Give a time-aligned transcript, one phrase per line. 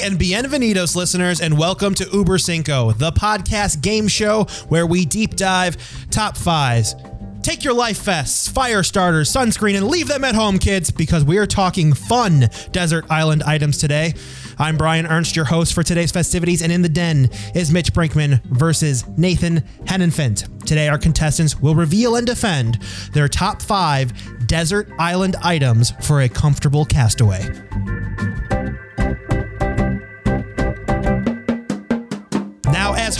[0.00, 5.36] and bienvenidos, listeners, and welcome to Uber Cinco, the podcast game show where we deep
[5.36, 5.76] dive
[6.10, 6.94] top fives.
[7.42, 11.38] Take your life vests, fire starters, sunscreen, and leave them at home, kids, because we
[11.38, 14.14] are talking fun desert island items today.
[14.58, 18.42] I'm Brian Ernst, your host for today's festivities, and in the den is Mitch Brinkman
[18.46, 20.66] versus Nathan Hennenfent.
[20.66, 22.80] Today, our contestants will reveal and defend
[23.12, 24.12] their top five
[24.46, 27.48] desert island items for a comfortable castaway.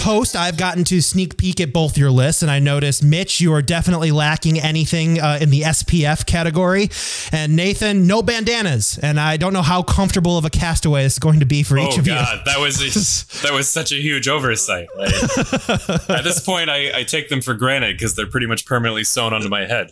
[0.07, 3.53] Host, I've gotten to sneak peek at both your lists, and I noticed, Mitch, you
[3.53, 6.89] are definitely lacking anything uh, in the SPF category,
[7.33, 11.19] and Nathan, no bandanas, and I don't know how comfortable of a castaway this is
[11.19, 12.13] going to be for each of you.
[12.13, 12.53] oh of god, you.
[12.53, 14.87] that was a, that was such a huge oversight.
[14.97, 15.13] Like,
[16.09, 19.33] at this point, I, I take them for granted because they're pretty much permanently sewn
[19.33, 19.91] onto my head.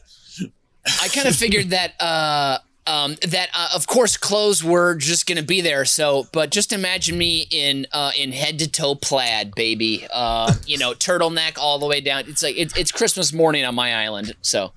[1.03, 5.42] I kind of figured that uh um that uh, of course clothes were just gonna
[5.42, 5.84] be there.
[5.84, 10.06] So, but just imagine me in uh in head to toe plaid, baby.
[10.12, 12.25] Uh, you know, turtleneck all the way down.
[12.27, 14.34] It's like it's it's Christmas morning on my island.
[14.42, 14.72] So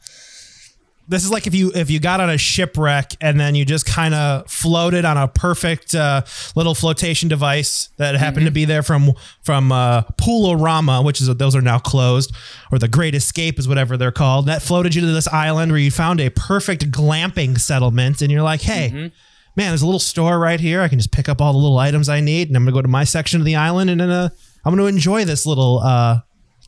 [1.10, 3.86] This is like if you if you got on a shipwreck and then you just
[3.86, 6.24] kind of floated on a perfect uh,
[6.56, 11.56] little flotation device that happened to be there from from uh, Poolorama, which is those
[11.56, 12.36] are now closed,
[12.74, 14.48] or the Great Escape is whatever they're called.
[14.48, 18.44] That floated you to this island where you found a perfect glamping settlement, and you're
[18.44, 19.12] like, hey.
[19.56, 20.82] Man, there's a little store right here.
[20.82, 22.84] I can just pick up all the little items I need, and I'm gonna go
[22.84, 24.30] to my section of the island, and then uh,
[24.64, 26.20] I'm gonna enjoy this little uh,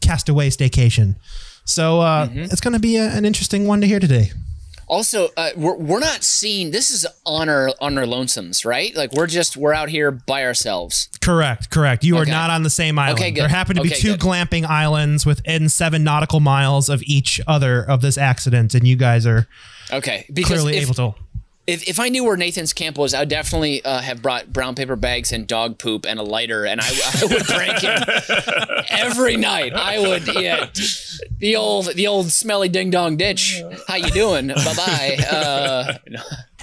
[0.02, 1.16] castaway staycation.
[1.66, 4.32] So uh, it's going to be a, an interesting one to hear today.
[4.88, 8.96] also uh, we're we're not seeing this is on our on our lonesomes, right?
[8.96, 11.10] Like we're just we're out here by ourselves.
[11.22, 12.04] Correct, correct.
[12.04, 13.20] You are not on the same island.
[13.20, 13.42] Okay, good.
[13.42, 14.20] There happen to be two good.
[14.20, 19.28] glamping islands within seven nautical miles of each other of this accident, and you guys
[19.28, 19.48] are
[19.92, 21.16] Okay, because clearly if, able to.
[21.70, 24.76] If, if I knew where Nathan's camp was, I would definitely uh, have brought brown
[24.76, 29.38] paper bags and dog poop and a lighter, and I, I would prank him every
[29.38, 29.74] night.
[29.74, 30.70] I would, yeah,
[31.38, 33.62] the old the old smelly ding dong ditch.
[33.88, 34.48] How you doing?
[34.48, 35.18] Bye bye.
[35.30, 35.94] Uh,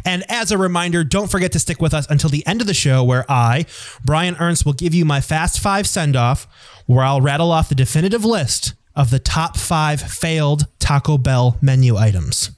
[0.05, 2.75] And as a reminder, don't forget to stick with us until the end of the
[2.75, 3.67] show, where I,
[4.05, 6.47] Brian Ernst, will give you my Fast Five send off,
[6.87, 11.97] where I'll rattle off the definitive list of the top five failed Taco Bell menu
[11.97, 12.51] items.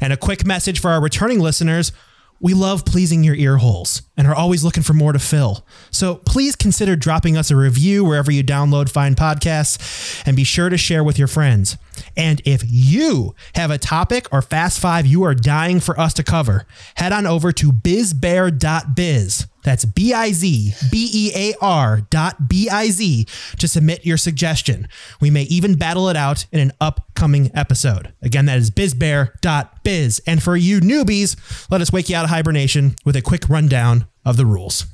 [0.00, 1.92] And a quick message for our returning listeners.
[2.40, 5.64] We love pleasing your ear holes and are always looking for more to fill.
[5.90, 10.68] So please consider dropping us a review wherever you download fine podcasts and be sure
[10.68, 11.78] to share with your friends.
[12.16, 16.24] And if you have a topic or fast five you are dying for us to
[16.24, 19.46] cover, head on over to bizbear.biz.
[19.64, 23.26] That's B I Z B E A R dot B I Z
[23.58, 24.88] to submit your suggestion.
[25.20, 28.12] We may even battle it out in an upcoming episode.
[28.22, 30.20] Again, that is bizbear.biz.
[30.26, 31.36] And for you newbies,
[31.70, 34.84] let us wake you out of hibernation with a quick rundown of the rules.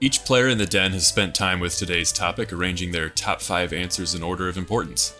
[0.00, 3.72] Each player in the den has spent time with today's topic arranging their top five
[3.72, 5.14] answers in order of importance.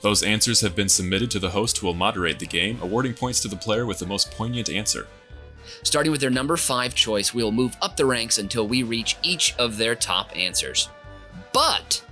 [0.00, 3.40] Those answers have been submitted to the host who will moderate the game, awarding points
[3.42, 5.06] to the player with the most poignant answer.
[5.82, 9.16] starting with their number five choice, we will move up the ranks until we reach
[9.22, 10.88] each of their top answers.
[11.52, 12.02] But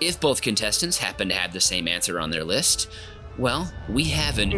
[0.00, 2.90] if both contestants happen to have the same answer on their list,
[3.38, 4.50] well, we have an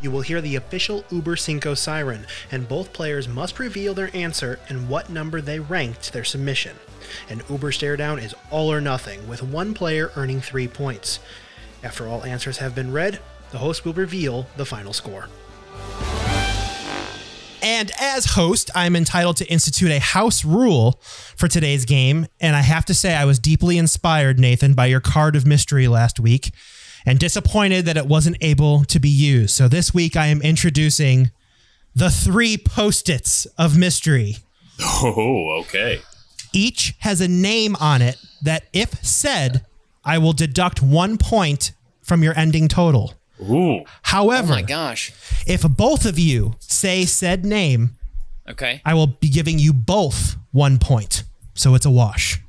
[0.00, 4.60] You will hear the official Uber Cinco siren, and both players must reveal their answer
[4.68, 6.76] and what number they ranked their submission.
[7.28, 11.18] An Uber stare down is all or nothing, with one player earning three points.
[11.82, 13.18] After all answers have been read,
[13.50, 15.28] the host will reveal the final score.
[17.60, 22.26] And as host, I'm entitled to institute a house rule for today's game.
[22.40, 25.88] And I have to say, I was deeply inspired, Nathan, by your card of mystery
[25.88, 26.52] last week
[27.06, 29.54] and disappointed that it wasn't able to be used.
[29.54, 31.30] So this week, I am introducing
[31.94, 34.36] the three post its of mystery.
[34.80, 36.00] Oh, okay.
[36.52, 39.64] Each has a name on it that, if said,
[40.04, 41.72] I will deduct one point
[42.02, 43.14] from your ending total.
[43.40, 43.80] Ooh.
[43.80, 45.12] Oh However, my gosh.
[45.46, 47.90] if both of you say said name,
[48.48, 48.80] Okay.
[48.84, 51.22] I will be giving you both one point.
[51.54, 52.40] So it's a wash.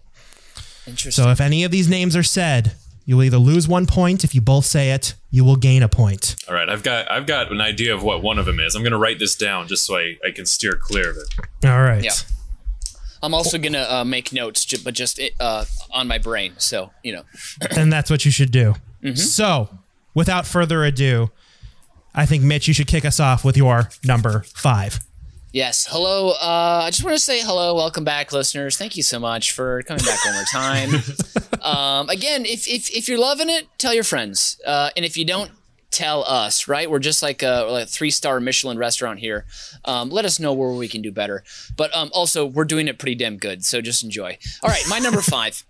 [0.88, 1.24] Interesting.
[1.26, 2.74] So if any of these names are said,
[3.10, 4.24] you'll either lose one point.
[4.24, 6.36] If you both say it, you will gain a point.
[6.48, 8.76] All right, I've got I've got an idea of what one of them is.
[8.76, 11.68] I'm gonna write this down just so I, I can steer clear of it.
[11.68, 12.04] All right.
[12.04, 12.12] Yeah.
[13.24, 16.54] I'm also gonna uh, make notes, ju- but just uh, on my brain.
[16.60, 17.24] So you know.
[17.76, 18.76] and that's what you should do.
[19.16, 19.70] So,
[20.14, 21.32] without further ado,
[22.14, 25.00] I think Mitch, you should kick us off with your number five.
[25.52, 25.88] Yes.
[25.90, 26.30] Hello.
[26.30, 27.74] Uh, I just want to say hello.
[27.74, 28.78] Welcome back, listeners.
[28.78, 30.90] Thank you so much for coming back one more time.
[31.64, 34.62] um, again, if, if if you're loving it, tell your friends.
[34.64, 35.50] Uh, and if you don't
[35.90, 36.90] tell us, right?
[36.90, 39.46] We're just like a, like a three star Michelin restaurant here.
[39.86, 41.44] Um, let us know where we can do better.
[41.76, 43.66] But um, also, we're doing it pretty damn good.
[43.66, 44.38] So just enjoy.
[44.62, 45.64] All right, my number five.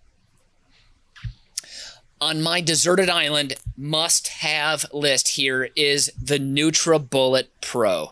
[2.20, 8.12] On my deserted island must have list here is the NutriBullet Pro.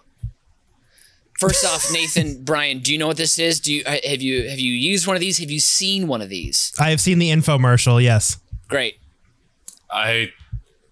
[1.38, 3.60] First off, Nathan, Brian, do you know what this is?
[3.60, 5.38] Do you have you have you used one of these?
[5.38, 6.74] Have you seen one of these?
[6.80, 8.02] I have seen the infomercial.
[8.02, 8.38] Yes.
[8.68, 9.00] Great.
[9.92, 10.32] I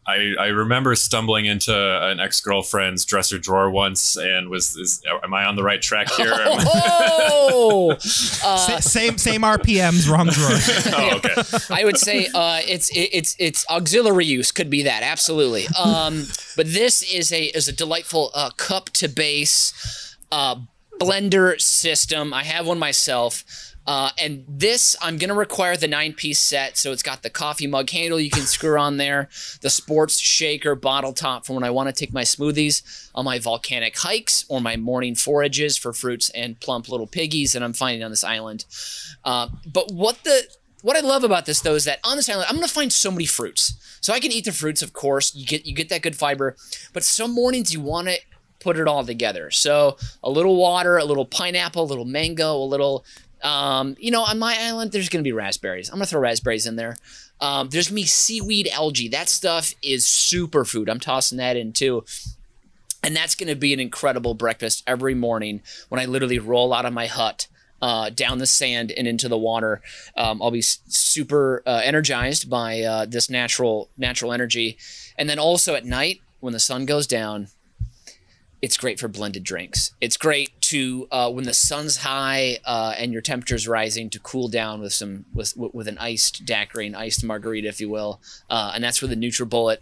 [0.07, 5.33] I, I remember stumbling into an ex girlfriend's dresser drawer once and was is am
[5.33, 6.33] I on the right track here?
[7.47, 10.49] Oh, Sa- same same RPMs, wrong drawer.
[10.97, 11.73] oh, okay.
[11.73, 15.67] I would say uh, it's it's it's auxiliary use could be that absolutely.
[15.79, 16.25] Um,
[16.55, 20.55] but this is a is a delightful uh, cup to base uh,
[20.99, 22.33] blender system.
[22.33, 23.43] I have one myself.
[23.87, 26.75] Uh, and this, I'm going to require the nine piece set.
[26.77, 29.29] So it's got the coffee mug handle you can screw on there,
[29.61, 33.37] the sports shaker bottle top for when I want to take my smoothies on my
[33.37, 38.03] volcanic hikes or my morning forages for fruits and plump little piggies that I'm finding
[38.03, 38.65] on this island.
[39.23, 40.43] Uh, but what the
[40.81, 43.11] what I love about this though is that on this island, I'm gonna find so
[43.11, 43.73] many fruits.
[44.01, 45.33] So I can eat the fruits, of course.
[45.33, 46.55] You get you get that good fiber,
[46.93, 48.19] but some mornings you want to
[48.59, 49.51] put it all together.
[49.51, 53.05] So a little water, a little pineapple, a little mango, a little
[53.45, 55.89] um, you know, on my island, there's going to be raspberries.
[55.89, 56.95] I'm going to throw raspberries in there.
[57.39, 59.07] Um, there's be seaweed algae.
[59.07, 60.89] That stuff is superfood.
[60.89, 62.05] I'm tossing that in too.
[63.03, 66.85] And that's going to be an incredible breakfast every morning when I literally roll out
[66.85, 67.47] of my hut.
[67.81, 69.81] Uh, down the sand and into the water,
[70.15, 74.77] um, I'll be super uh, energized by uh, this natural natural energy,
[75.17, 77.49] and then also at night when the sun goes down,
[78.61, 79.93] it's great for blended drinks.
[80.01, 84.47] It's great to uh, when the sun's high uh, and your temperature's rising to cool
[84.47, 88.71] down with some with with an iced daiquiri, an iced margarita, if you will, uh,
[88.73, 89.77] and that's where the NutriBullet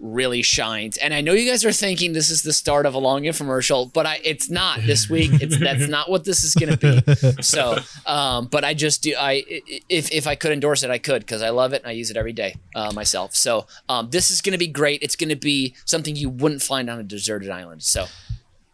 [0.00, 0.96] really shines.
[0.96, 3.92] And I know you guys are thinking this is the start of a long infomercial,
[3.92, 5.30] but I it's not this week.
[5.40, 7.42] It's that's not what this is going to be.
[7.42, 9.44] So, um, but I just do I
[9.88, 12.10] if if I could endorse it, I could because I love it and I use
[12.10, 13.34] it every day uh, myself.
[13.34, 15.02] So um, this is going to be great.
[15.02, 17.82] It's going to be something you wouldn't find on a deserted island.
[17.82, 18.06] So.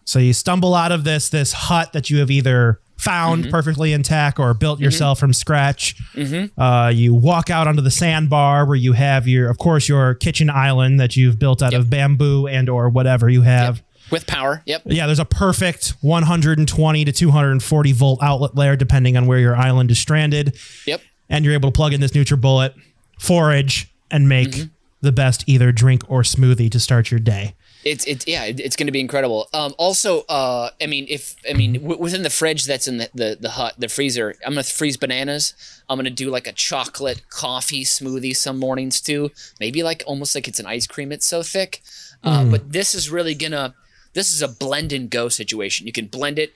[0.07, 3.51] So you stumble out of this this hut that you have either found mm-hmm.
[3.51, 4.85] perfectly intact or built mm-hmm.
[4.85, 5.97] yourself from scratch.
[6.15, 6.61] Mm-hmm.
[6.61, 10.49] Uh, you walk out onto the sandbar where you have your, of course, your kitchen
[10.49, 13.83] island that you've built out of bamboo and or whatever you have.
[14.11, 14.83] With power, yep.
[14.85, 19.91] Yeah, there's a perfect 120 to 240 volt outlet there, depending on where your island
[19.91, 20.59] is stranded.
[20.87, 21.01] Yep.
[21.31, 22.75] And you're able to plug in this NutriBullet,
[23.19, 24.55] forage, and make
[25.01, 27.55] the best either drink or smoothie to start your day.
[27.85, 29.49] It's it's yeah, it- it's going to be incredible.
[29.53, 33.09] Um, also, uh, I mean, if I mean w- within the fridge that's in the,
[33.15, 35.55] the the hut, the freezer, I'm gonna freeze bananas.
[35.89, 39.31] I'm gonna do like a chocolate coffee smoothie some mornings too.
[39.61, 41.13] Maybe like almost like it's an ice cream.
[41.13, 41.83] It's so thick.
[42.23, 43.75] Uh, But this is really gonna.
[44.15, 45.87] This is a blend and go situation.
[45.87, 46.55] You can blend it,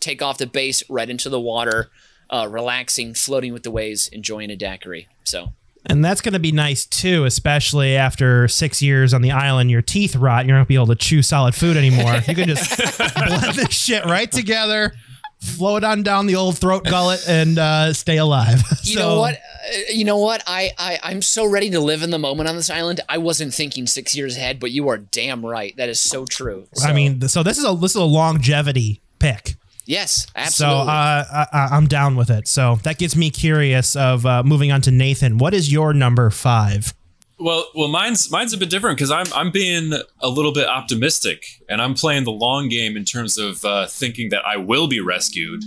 [0.00, 1.90] take off the base right into the water,
[2.30, 5.08] uh, relaxing, floating with the waves, enjoying a daiquiri.
[5.24, 5.52] So
[5.88, 9.82] And that's going to be nice too, especially after six years on the island, your
[9.82, 10.44] teeth rot.
[10.46, 12.16] You're not going to be able to chew solid food anymore.
[12.26, 14.92] You can just blend this shit right together,
[15.40, 18.62] float it on down the old throat gullet, and uh, stay alive.
[18.82, 19.34] You know what?
[19.34, 20.44] Uh, you know what?
[20.46, 23.00] I, I I'm so ready to live in the moment on this island.
[23.08, 25.76] I wasn't thinking six years ahead, but you are damn right.
[25.76, 26.68] That is so true.
[26.84, 29.56] I mean, so this is a this is a longevity pick.
[29.86, 30.88] Yes, So absolutely.
[30.88, 32.46] uh, I, I- I'm down with it.
[32.48, 35.38] So that gets me curious of uh, moving on to Nathan.
[35.38, 36.92] What is your number five?
[37.38, 41.44] Well, well, mine's mine's a bit different because I'm I'm being a little bit optimistic,
[41.68, 45.00] and I'm playing the long game in terms of uh, thinking that I will be
[45.00, 45.62] rescued,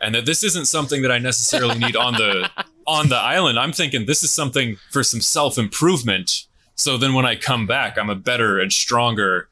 [0.00, 2.50] and that this isn't something that I necessarily need on the
[2.86, 3.58] on the island.
[3.58, 6.46] I'm thinking this is something for some self improvement.
[6.76, 9.48] So then, when I come back, I'm a better and stronger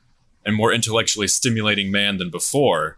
[0.46, 2.96] and more intellectually stimulating man than before.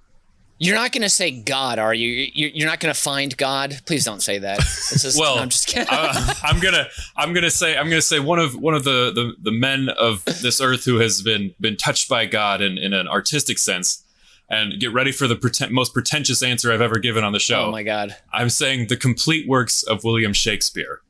[0.63, 2.09] You're not going to say God, are you?
[2.33, 3.81] You- You're not going to find God.
[3.87, 4.59] Please don't say that.
[4.59, 5.89] This is, Well, no, I'm just kidding.
[5.91, 6.87] uh, I'm gonna
[7.17, 10.25] I'm gonna say I'm gonna say one of one of the, the the men of
[10.27, 14.05] this earth who has been been touched by God in, in an artistic sense.
[14.53, 17.67] And get ready for the preten- most pretentious answer I've ever given on the show.
[17.67, 18.17] oh my God.
[18.33, 21.03] I'm saying the complete works of William Shakespeare.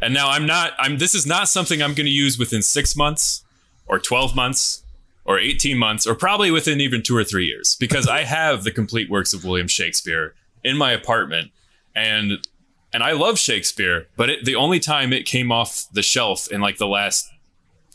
[0.00, 2.96] And now I'm not I'm this is not something I'm going to use within 6
[2.96, 3.44] months
[3.86, 4.83] or 12 months
[5.24, 8.70] or 18 months or probably within even 2 or 3 years because I have the
[8.70, 11.50] complete works of William Shakespeare in my apartment.
[11.94, 12.46] And
[12.92, 16.60] and I love Shakespeare, but it, the only time it came off the shelf in
[16.60, 17.28] like the last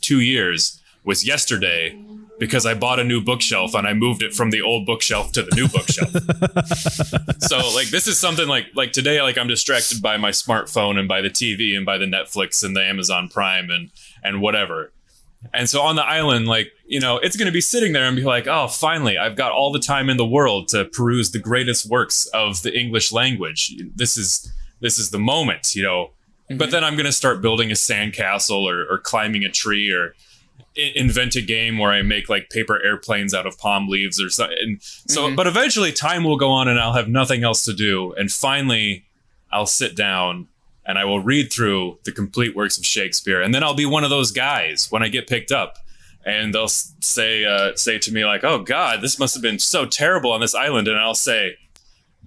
[0.02, 1.98] 2 years was yesterday
[2.38, 5.42] because I bought a new bookshelf and I moved it from the old bookshelf to
[5.42, 6.10] the new bookshelf.
[7.40, 11.08] So like this is something like like today like i'm distracted by my smartphone and
[11.08, 13.90] by the tv and by the netflix and the amazon prime and
[14.22, 14.92] and whatever
[15.54, 18.16] And so on the island, like, you know, it's going to be sitting there and
[18.16, 21.38] be like, oh, finally, I've got all the time in the world to peruse the
[21.38, 23.74] greatest works of the English language.
[23.94, 26.10] This is this is the moment, you know.
[26.48, 26.70] But mm-hmm.
[26.72, 30.14] then I'm going to start building a sandcastle or, or climbing a tree or
[30.76, 34.28] i- invent a game where I make like paper airplanes out of palm leaves or
[34.30, 34.58] something.
[34.60, 35.36] And so, mm-hmm.
[35.36, 38.12] but eventually time will go on and I'll have nothing else to do.
[38.14, 39.04] And finally,
[39.52, 40.48] I'll sit down
[40.86, 43.40] and I will read through the complete works of Shakespeare.
[43.40, 45.76] And then I'll be one of those guys when I get picked up.
[46.24, 49.86] And they'll say uh, say to me like, "Oh God, this must have been so
[49.86, 51.56] terrible on this island." And I'll say,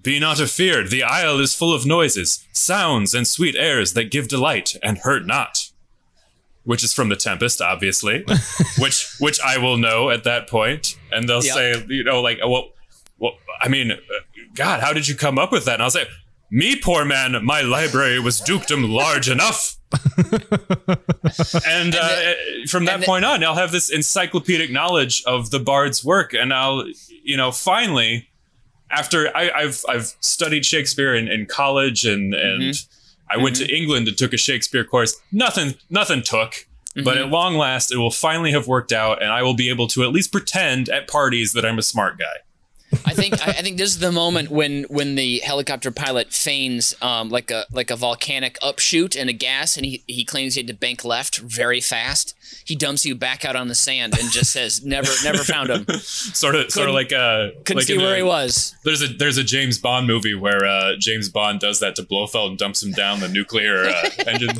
[0.02, 0.90] "Be not afeared.
[0.90, 5.26] The isle is full of noises, sounds, and sweet airs that give delight and hurt
[5.26, 5.70] not."
[6.64, 8.24] Which is from the Tempest, obviously,
[8.78, 10.96] which which I will know at that point.
[11.12, 11.52] And they'll Yeah.
[11.54, 12.70] say, you know, like, well,
[13.18, 13.96] well, I mean, uh,
[14.54, 15.74] God, how did you come up with that?
[15.74, 16.06] And I'll say,
[16.50, 19.76] me, poor man, my library was dukedom large enough.
[21.66, 22.32] and uh,
[22.68, 26.34] from that and the- point on, I'll have this encyclopedic knowledge of the bard's work,
[26.34, 26.84] and I'll,
[27.22, 28.28] you know, finally,
[28.90, 32.62] after I, I've I've studied Shakespeare in, in college, and mm-hmm.
[32.62, 32.86] and
[33.30, 33.74] I went to mm-hmm.
[33.74, 35.20] England and took a Shakespeare course.
[35.32, 36.66] Nothing nothing took.
[36.96, 37.32] But at mm-hmm.
[37.32, 40.10] long last, it will finally have worked out, and I will be able to at
[40.10, 42.36] least pretend at parties that I'm a smart guy.
[43.04, 46.94] I think I, I think this is the moment when when the helicopter pilot feigns
[47.02, 50.60] um, like a like a volcanic upshoot and a gas, and he, he claims he
[50.60, 52.34] had to bank left very fast.
[52.64, 55.86] He dumps you back out on the sand and just says, "Never, never found him.
[56.00, 59.08] Sort of, sort of like uh, Couldn't like see where the- he was." There's a
[59.08, 62.82] there's a James Bond movie where uh, James Bond does that to Blofeld and dumps
[62.82, 64.50] him down the nuclear uh, engine.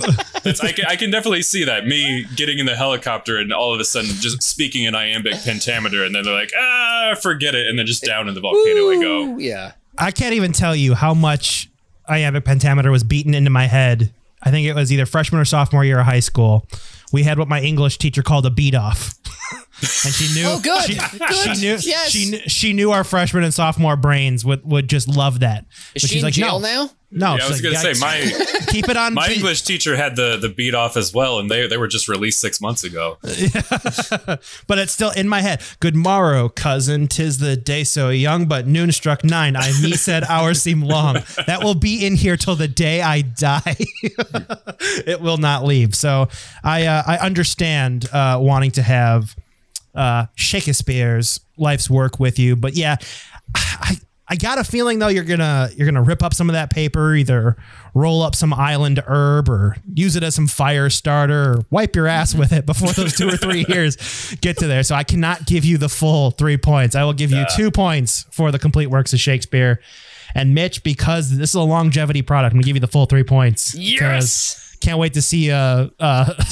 [0.43, 3.75] That's, I, can, I can definitely see that me getting in the helicopter and all
[3.75, 7.67] of a sudden just speaking in iambic pentameter, and then they're like, ah, forget it,
[7.67, 9.39] and then just down in the volcano I go.
[9.39, 9.73] Yeah.
[9.99, 11.69] I can't even tell you how much
[12.09, 14.13] iambic pentameter was beaten into my head.
[14.43, 16.67] I think it was either freshman or sophomore year of high school.
[17.13, 19.15] We had what my English teacher called a beat off.
[20.05, 20.83] and she knew Oh, good.
[20.85, 21.33] She, Good.
[21.35, 22.11] she knew Yes.
[22.11, 25.65] she knew she knew our freshman and sophomore brains would, would just love that.
[25.95, 26.91] Is But she in jail now?
[27.17, 30.17] No, Yeah, I was gonna like, say my keep it on my English teacher had
[30.17, 33.19] the the beat off as well, and they they were just released six months ago.
[33.23, 35.63] but it's still in my head.
[35.79, 37.07] Good morrow, cousin.
[37.07, 39.55] Tis the day so young, but noon struck nine.
[39.55, 41.19] I me said hours seem long.
[41.47, 43.77] That will be in here till the day I die.
[45.07, 45.95] it will not leave.
[45.95, 46.29] So
[46.65, 49.37] I uh, I understand uh, wanting to have
[49.95, 52.97] uh, Shakespeare's life's work with you, but yeah,
[53.55, 56.71] I I got a feeling though you're gonna you're gonna rip up some of that
[56.71, 57.57] paper, either
[57.93, 62.07] roll up some island herb or use it as some fire starter or wipe your
[62.07, 64.83] ass with it before those two or three years get to there.
[64.83, 66.97] So I cannot give you the full three points.
[66.97, 69.81] I will give you two points for the complete works of Shakespeare.
[70.35, 73.25] And Mitch, because this is a longevity product, I'm gonna give you the full three
[73.25, 73.75] points.
[73.75, 74.77] Yes!
[74.81, 76.43] Can't wait to see uh uh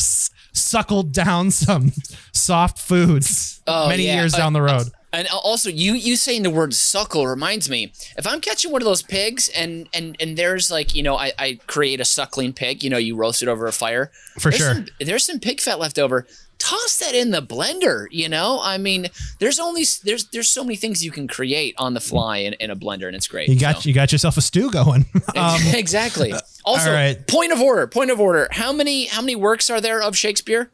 [0.52, 1.92] suckled down some
[2.32, 4.16] soft foods Oh, many yeah.
[4.20, 4.88] years Uh, down the road.
[5.12, 7.92] And also, you you saying the word suckle reminds me.
[8.16, 11.32] If I'm catching one of those pigs, and and and there's like you know, I,
[11.38, 12.82] I create a suckling pig.
[12.82, 14.10] You know, you roast it over a fire.
[14.38, 14.74] For There's sure.
[14.74, 16.26] Some, there's some pig fat left over.
[16.58, 18.06] Toss that in the blender.
[18.10, 21.92] You know, I mean, there's only there's there's so many things you can create on
[21.92, 23.50] the fly in, in a blender, and it's great.
[23.50, 23.88] You got so.
[23.88, 25.06] you got yourself a stew going.
[25.36, 26.32] Um, exactly.
[26.64, 27.26] Also, right.
[27.26, 27.88] point of order.
[27.88, 28.46] Point of order.
[28.52, 30.70] How many how many works are there of Shakespeare?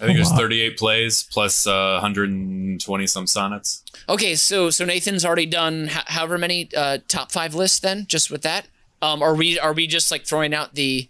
[0.00, 0.36] I think there's wow.
[0.36, 3.82] 38 plays plus uh, 120 some sonnets.
[4.08, 7.78] Okay, so so Nathan's already done ho- however many uh, top five lists.
[7.78, 8.66] Then just with that,
[9.00, 11.08] um, are we are we just like throwing out the?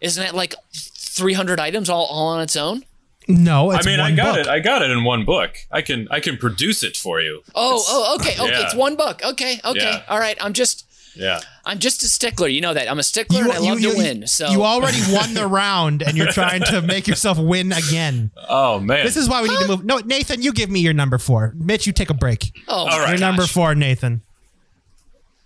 [0.00, 2.84] Isn't it like 300 items all, all on its own?
[3.28, 4.46] no, I it's mean, I got book.
[4.46, 4.48] it.
[4.48, 5.58] I got it in one book.
[5.70, 7.42] I can I can produce it for you.
[7.54, 8.50] Oh, oh, okay, okay.
[8.50, 8.64] yeah.
[8.64, 9.20] It's one book.
[9.22, 9.80] Okay, okay.
[9.80, 10.02] Yeah.
[10.08, 10.38] All right.
[10.40, 11.40] I'm just Yeah.
[11.64, 12.48] I'm just a stickler.
[12.48, 12.90] You know that.
[12.90, 14.26] I'm a stickler and I love to win.
[14.26, 18.30] So you already won the round, and you're trying to make yourself win again.
[18.50, 19.04] Oh man.
[19.04, 19.84] This is why we need to move.
[19.84, 21.52] No, Nathan, you give me your number four.
[21.56, 22.52] Mitch, you take a break.
[22.68, 23.10] oh, All right.
[23.10, 23.52] Your number gosh.
[23.52, 24.22] four, Nathan.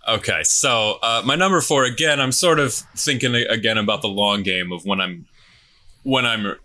[0.07, 2.19] Okay, so uh, my number four again.
[2.19, 5.25] I'm sort of thinking again about the long game of when I'm
[6.03, 6.55] when I'm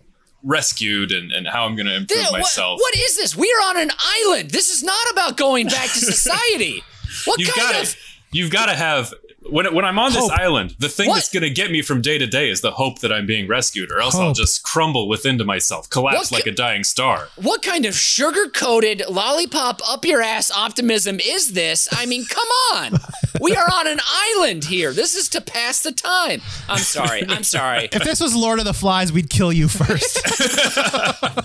[0.43, 2.79] rescued and, and how I'm going to improve Th- what- myself.
[2.79, 3.35] what is this?
[3.35, 4.51] We are on an island.
[4.51, 6.83] This is not about going back to society.
[7.25, 7.97] What You've kind got of to
[8.31, 9.13] you've got to have
[9.49, 10.75] when when I'm on this island.
[10.79, 11.15] The thing What?
[11.15, 13.47] that's going to get me from day to day is the hope that I'm being
[13.47, 16.83] rescued, or else I'll just crumble within to myself, collapse What like ca- a dying
[16.83, 17.29] star.
[17.37, 21.87] What kind of sugar coated lollipop up your ass optimism is this?
[21.91, 22.99] I mean, come on.
[23.41, 24.91] We are on an island here.
[24.91, 26.41] This is to pass the time.
[26.67, 27.23] I'm sorry.
[27.29, 27.87] I'm sorry.
[27.89, 30.19] If this was Lord of the Flies, we'd kill you first.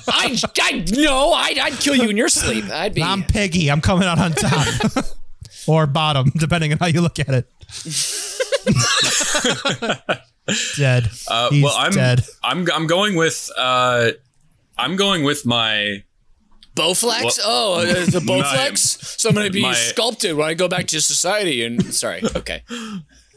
[0.09, 2.65] I, I no, I'd, I'd kill you in your sleep.
[2.69, 3.03] I'd be.
[3.03, 3.71] I'm Piggy.
[3.71, 5.05] I'm coming out on top.
[5.67, 7.49] or bottom, depending on how you look at it.
[10.77, 11.11] dead.
[11.29, 12.25] Uh, He's well, I'm dead.
[12.43, 14.11] I'm I'm going with uh,
[14.79, 16.03] I'm going with my
[16.75, 17.39] Bowflex?
[17.39, 19.21] Well, oh, uh, the my- Bowflex?
[19.21, 21.65] So I'm going to be my- sculpted when I go back to society.
[21.65, 22.63] And sorry, okay.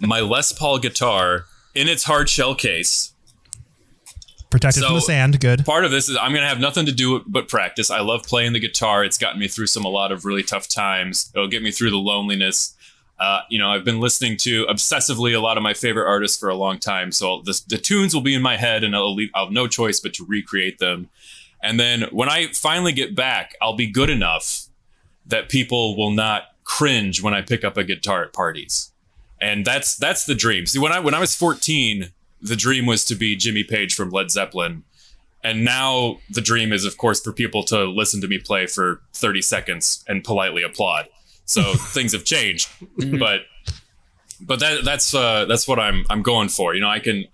[0.01, 3.13] my Les Paul guitar in its hard shell case.
[4.49, 5.39] Protected from the sand.
[5.39, 5.65] Good.
[5.65, 7.91] Part of this is I'm gonna have nothing to do but practice.
[7.91, 9.03] I love playing the guitar.
[9.03, 11.31] It's gotten me through some a lot of really tough times.
[11.35, 12.73] It'll get me through the loneliness.
[13.19, 16.49] Uh, you know, I've been listening to obsessively a lot of my favorite artists for
[16.49, 19.31] a long time, so the, the tunes will be in my head, and I'll, leave,
[19.33, 21.09] I'll have no choice but to recreate them.
[21.63, 24.67] And then when I finally get back, I'll be good enough
[25.25, 28.91] that people will not cringe when I pick up a guitar at parties.
[29.41, 30.65] And that's that's the dream.
[30.65, 34.09] See, when I when I was 14, the dream was to be Jimmy Page from
[34.09, 34.83] Led Zeppelin.
[35.43, 39.01] And now the dream is, of course, for people to listen to me play for
[39.13, 41.07] 30 seconds and politely applaud.
[41.45, 42.69] So things have changed,
[43.19, 43.41] but
[44.41, 46.75] but that that's uh, that's what I'm I'm going for.
[46.75, 47.25] You know, I can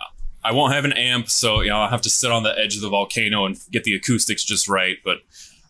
[0.43, 2.75] I won't have an amp, so you know I'll have to sit on the edge
[2.75, 4.98] of the volcano and get the acoustics just right.
[5.03, 5.19] But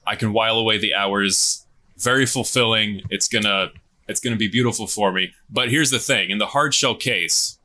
[0.05, 1.65] I can while away the hours.
[1.97, 3.01] Very fulfilling.
[3.09, 3.71] It's gonna
[4.07, 5.33] it's gonna be beautiful for me.
[5.49, 7.57] But here's the thing: in the hard shell case,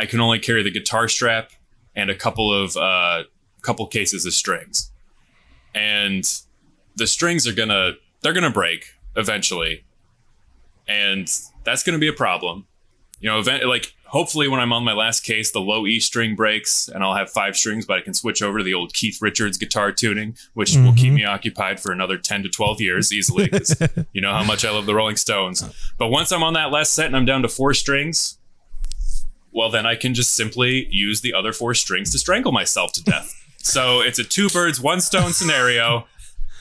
[0.00, 1.50] I can only carry the guitar strap
[1.94, 3.24] and a couple of uh,
[3.60, 4.90] couple cases of strings,
[5.74, 6.24] and
[6.96, 7.92] the strings are gonna
[8.22, 9.84] they're gonna break eventually,
[10.88, 11.28] and
[11.64, 12.66] that's gonna be a problem.
[13.20, 16.34] You know, event like hopefully when I'm on my last case, the low E string
[16.34, 19.18] breaks and I'll have five strings, but I can switch over to the old Keith
[19.20, 23.48] Richards guitar tuning, which will keep me occupied for another 10 to 12 years easily.
[23.50, 23.76] 'cause
[24.14, 25.62] you know how much I love the Rolling Stones.
[25.98, 28.38] But once I'm on that last set and I'm down to four strings,
[29.60, 33.04] well, then I can just simply use the other four strings to strangle myself to
[33.04, 33.30] death.
[33.58, 36.06] so it's a two birds, one stone scenario.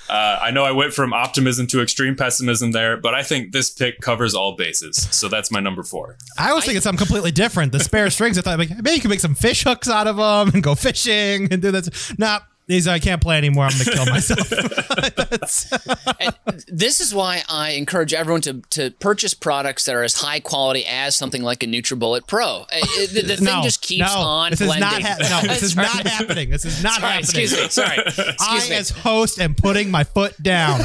[0.09, 3.69] Uh, I know I went from optimism to extreme pessimism there, but I think this
[3.69, 4.97] pick covers all bases.
[5.15, 6.17] So that's my number four.
[6.37, 7.71] I was thinking something completely different.
[7.71, 8.37] The spare strings.
[8.37, 10.75] I thought like, maybe you could make some fish hooks out of them and go
[10.75, 12.15] fishing and do that.
[12.17, 13.65] Nah, these I can't play anymore.
[13.65, 14.49] I'm gonna kill myself.
[16.67, 20.85] This is why I encourage everyone to, to purchase products that are as high quality
[20.85, 22.61] as something like a NutriBullet Pro.
[22.61, 25.01] Uh, it- The, the thing just keeps no, on This is not.
[25.01, 25.87] Ha- no, this is Sorry.
[25.87, 26.49] not happening.
[26.49, 27.19] This is not Sorry, happening.
[27.43, 27.69] excuse me.
[27.69, 27.97] Sorry.
[28.39, 28.75] I, me.
[28.75, 30.79] as host, am putting my foot down.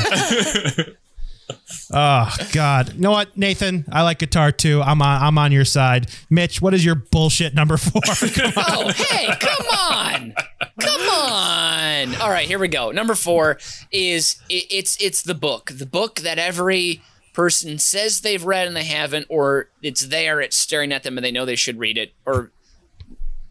[1.92, 2.94] Oh God!
[2.94, 3.84] You know what, Nathan?
[3.90, 4.82] I like guitar too.
[4.82, 5.22] I'm on.
[5.22, 6.08] I'm on your side.
[6.30, 8.02] Mitch, what is your bullshit number four?
[8.56, 10.34] Oh, hey, come on.
[10.80, 12.14] Come on.
[12.20, 12.90] All right, here we go.
[12.90, 13.58] Number 4
[13.92, 15.70] is it, it's it's the book.
[15.72, 17.02] The book that every
[17.32, 21.24] person says they've read and they haven't or it's there, it's staring at them and
[21.24, 22.50] they know they should read it or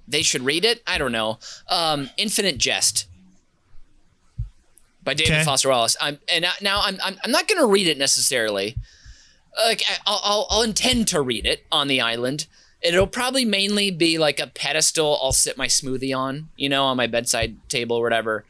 [0.07, 0.81] they should read it.
[0.87, 1.39] I don't know.
[1.69, 3.07] Um, Infinite Jest
[5.03, 5.43] by David Okay.
[5.43, 5.95] Foster Wallace.
[5.99, 8.75] I'm and now- I'm I'm, I'm not going to read it necessarily.
[9.57, 12.47] Like I'll, I'll I'll intend to read it on the island.
[12.81, 16.97] It'll probably mainly be like a pedestal I'll sit my smoothie on, you know, on
[16.97, 18.43] my bedside table or whatever.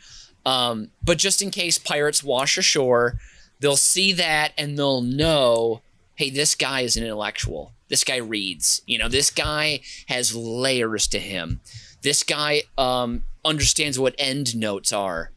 [0.46, 3.20] Um, but just in case pirates wash ashore,
[3.60, 5.82] they'll see that and they'll know,
[6.16, 7.74] hey, this guy is an intellectual.
[7.90, 8.82] This guy reads.
[8.88, 11.60] You know, this guy has layers to him.
[12.02, 15.30] This guy um, understands what end notes are.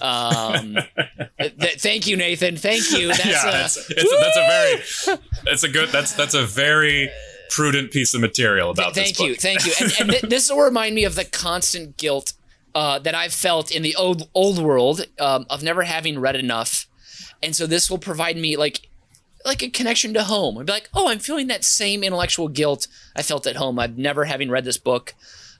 [0.00, 0.76] Um,
[1.38, 2.56] th- thank you, Nathan.
[2.56, 3.08] Thank you.
[3.08, 7.10] That's yeah, a, it's, it's that's a very that's a good that's that's a very
[7.50, 9.38] prudent piece of material about Thank this book.
[9.38, 10.00] Thank you, thank you.
[10.00, 12.32] And, and th- this will remind me of the constant guilt
[12.74, 16.86] uh, that I've felt in the old old world um, of never having read enough,
[17.42, 18.88] and so this will provide me like
[19.44, 20.58] like a connection to home.
[20.58, 23.78] I'd be like, oh, I'm feeling that same intellectual guilt I felt at home.
[23.78, 25.14] I've never having read this book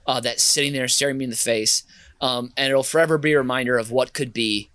[0.07, 1.83] uh, that's sitting there staring me in the face,
[2.25, 4.69] um, and it'll forever be a reminder of what could be.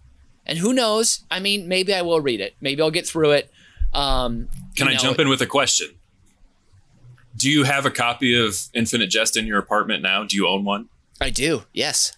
[0.47, 1.21] And who knows?
[1.31, 2.55] I mean, maybe I will read it.
[2.61, 3.51] Maybe I'll get through it.
[3.93, 5.89] Um, Can I know, jump in with a question?
[7.37, 10.25] Do you have a copy of Infinite Jest in your apartment now?
[10.25, 10.89] Do you own one?
[11.21, 11.63] I do.
[11.73, 12.17] Yes.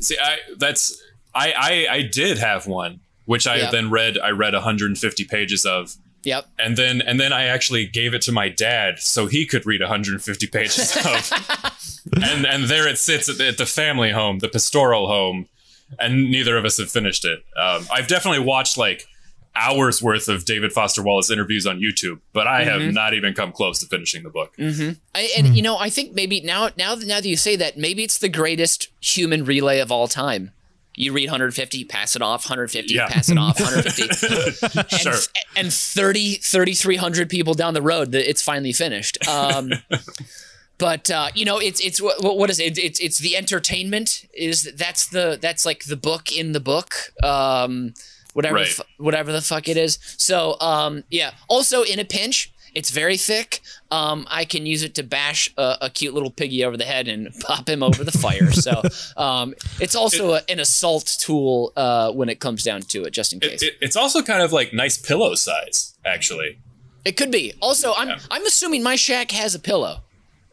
[0.00, 1.00] See, I that's
[1.34, 3.70] I I, I did have one, which I Yeah.
[3.70, 4.18] then read.
[4.18, 6.46] I read 150 pages of, Yep.
[6.58, 9.80] and then and then I actually gave it to my dad so he could read
[9.80, 14.48] 150 pages of, and and there it sits at the, at the family home, the
[14.48, 15.48] pastoral home,
[15.98, 17.44] and neither of us have finished it.
[17.56, 19.06] Um, I've definitely watched like
[19.54, 22.94] hours worth of David Foster Wallace interviews on YouTube, but I have mm-hmm.
[22.94, 24.56] not even come close to finishing the book.
[24.56, 24.92] Mm-hmm.
[25.14, 25.54] I, and hmm.
[25.54, 28.28] you know, I think maybe now, now, now that you say that, maybe it's the
[28.28, 30.52] greatest human relay of all time.
[31.00, 33.08] You read 150, pass it off, 150, Yeah.
[33.08, 34.78] pass it off, 150.
[34.78, 35.14] and, Sure.
[35.56, 39.16] and 30, 3,300 people down the road, it's finally finished.
[39.26, 39.70] Um,
[40.78, 42.78] but uh, you know, it's it's what what is it?
[42.78, 46.94] It's it's the entertainment is that's the that's like the book in the book.
[47.22, 47.94] Um,
[48.32, 48.66] whatever Right.
[48.68, 49.98] the fu- whatever the fuck it is.
[50.16, 51.32] So um, yeah.
[51.48, 53.60] Also, in a pinch, It's very thick.
[53.90, 57.08] Um, I can use it to bash a, a cute little piggy over the head
[57.08, 58.50] and pop him over the fire.
[58.52, 58.82] So
[59.16, 63.32] um, it's also a, an assault tool uh, when it comes down to it, just
[63.32, 63.62] in case.
[63.62, 66.58] It, it, it's also kind of like nice pillow size, actually.
[67.04, 67.54] It could be.
[67.60, 68.18] Also, I'm Yeah.
[68.30, 70.02] I'm assuming my shack has a pillow.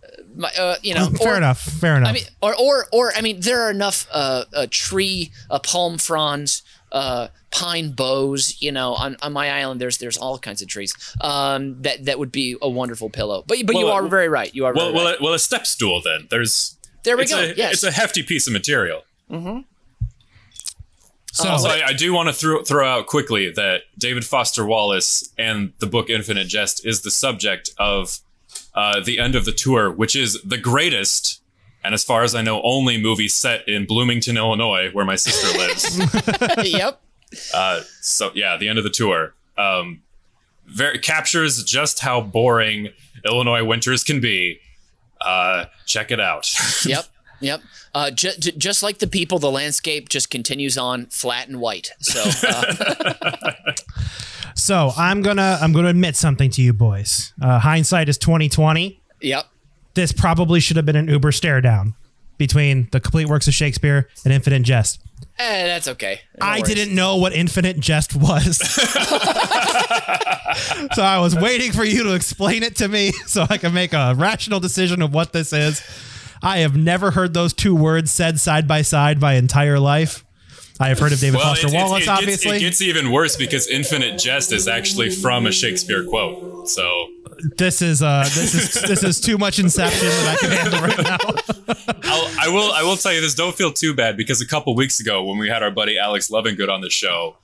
[0.04, 1.62] Uh, My, uh, you know, Fair or- enough.
[1.62, 2.10] Fair enough.
[2.10, 5.98] I mean, or or or I mean, there are enough uh, uh tree, uh, palm
[5.98, 8.62] fronds, uh, pine boughs.
[8.62, 10.94] You know, on, on my island, there's there's all kinds of trees.
[11.22, 13.44] Um, that that would be a wonderful pillow.
[13.48, 14.54] But but you are uh, very right.
[14.54, 15.20] You are Well, well, right.
[15.20, 16.28] a, well, a step stool then.
[16.30, 17.40] There's There we it's go.
[17.40, 17.74] A, yes.
[17.74, 19.04] It's a hefty piece of material.
[19.30, 19.60] Hmm.
[21.34, 25.34] so Also, I, I do want to throw throw out quickly that David Foster Wallace
[25.38, 28.20] and the book Infinite Jest is the subject of
[28.74, 31.42] uh, the end of the tour, which is the greatest.
[31.84, 35.58] And as far as I know, only movie set in Bloomington, Illinois, where my sister
[35.58, 35.98] lives.
[36.70, 37.02] yep.
[37.54, 40.02] Uh, so yeah, the end of the tour um,
[40.66, 42.90] very captures just how boring
[43.26, 44.60] Illinois winters can be.
[45.22, 46.48] Uh, check it out.
[46.86, 47.06] Yep.
[47.40, 47.62] Yep.
[47.94, 51.92] Uh, ju- ju- just like the people, the landscape just continues on flat and white.
[52.00, 53.72] So uh,
[54.56, 57.34] so I'm gonna I'm gonna admit something to you boys.
[57.42, 59.00] Uh, hindsight is 2020.
[59.22, 59.46] yep.
[59.94, 61.96] This probably should have been an Uber stare down
[62.38, 65.00] between the complete works of Shakespeare and Infinite Jest.
[65.40, 66.22] Eh, that's okay.
[66.40, 66.74] No I worries.
[66.76, 68.58] didn't know what Infinite Jest was.
[70.94, 73.94] so I was waiting for you to explain it to me so I can make
[73.94, 75.82] a rational decision of what this is.
[76.42, 80.24] I have never heard those two words said side by side my entire life.
[80.80, 82.58] I have heard of David Foster it, it- Wallace, it gets, obviously.
[82.58, 86.70] it gets even worse because Infinite Jest is actually from a Shakespeare quote.
[86.70, 87.08] So
[87.58, 90.98] this is uh this is this is too much inception that I can handle right
[91.04, 91.18] now.
[92.12, 93.36] I'll, I will I will tell you this.
[93.36, 96.30] Don't feel too bad because a couple weeks ago when we had our buddy Alex
[96.30, 97.38] Lovingood on the show,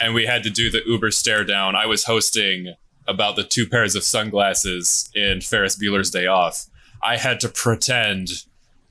[0.00, 2.74] and we had to do the Uber stare down, I was hosting
[3.06, 6.66] about the two pairs of sunglasses in Ferris Bueller's Day Off.
[7.02, 8.44] I had to pretend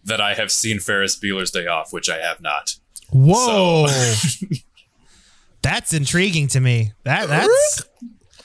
[0.03, 2.75] that I have seen Ferris Bueller's Day Off, which I have not.
[3.11, 3.87] Whoa.
[5.61, 6.91] that's intriguing to me.
[7.03, 7.83] That that's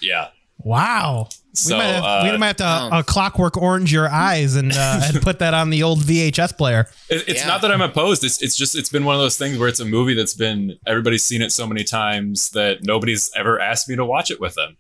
[0.01, 0.29] Yeah.
[0.59, 1.29] wow.
[1.59, 4.73] So, we, might have, we uh, might have to uh, clockwork orange your eyes and
[4.73, 6.89] uh, and put that on the old VHS player.
[7.09, 7.47] It, it's Yeah.
[7.49, 8.23] not that I'm opposed.
[8.25, 10.79] It's it's just it's been one of those things where it's a movie that's been
[10.87, 14.55] everybody's seen it so many times that nobody's ever asked me to watch it with
[14.55, 14.77] them.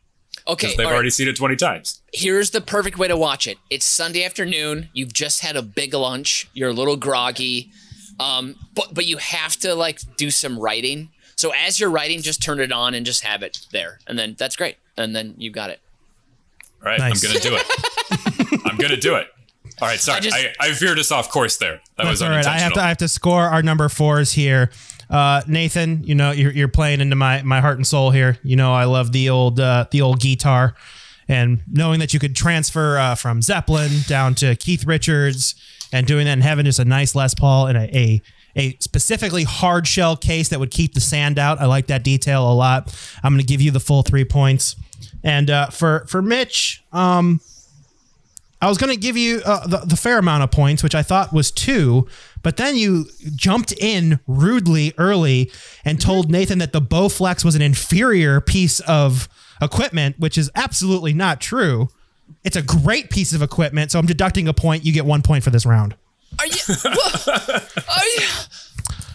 [0.46, 0.68] Okay.
[0.68, 0.94] They've all right.
[0.94, 2.00] already seen it 20 times.
[2.14, 3.58] here's the perfect way to watch it.
[3.68, 4.88] It's Sunday afternoon.
[4.94, 6.48] You've just had a big lunch.
[6.54, 7.70] You're a little groggy,
[8.18, 11.10] um, but but you have to like do some writing.
[11.36, 14.34] So as you're writing, just turn it on and just have it there, and then
[14.38, 14.76] that's great.
[14.96, 15.80] And then you've got it.
[16.82, 17.24] All right, Nice.
[17.24, 18.60] I'm gonna do it.
[18.66, 19.28] I'm gonna do it.
[19.80, 21.80] All right, sorry, I, just- I, veered us off course there.
[21.96, 22.44] That was all right.
[22.46, 24.70] I have to I have to score our number fours here.
[25.08, 28.38] Uh, Nathan, you know you're, you're playing into my my heart and soul here.
[28.42, 30.74] You know I love the old uh, the old guitar,
[31.28, 35.54] and knowing that you could transfer uh, from Zeppelin down to Keith Richards,
[35.92, 38.22] and doing that and having just a nice Les Paul and a, a
[38.56, 41.60] a specifically hard shell case that would keep the sand out.
[41.60, 42.92] I like that detail a lot.
[43.22, 44.74] I'm going to give you the full three points.
[45.24, 47.40] And uh, for for Mitch, um,
[48.60, 51.02] I was going to give you uh, the, the fair amount of points, which I
[51.02, 52.08] thought was two,
[52.42, 55.50] but then you jumped in rudely early
[55.84, 59.28] and told Nathan that the Bowflex was an inferior piece of
[59.62, 61.88] equipment, which is absolutely not true.
[62.44, 64.84] It's a great piece of equipment, so I'm deducting a point.
[64.84, 65.94] You get one point for this round.
[66.38, 66.58] Are you?
[66.68, 67.28] what?
[67.28, 68.28] Are you?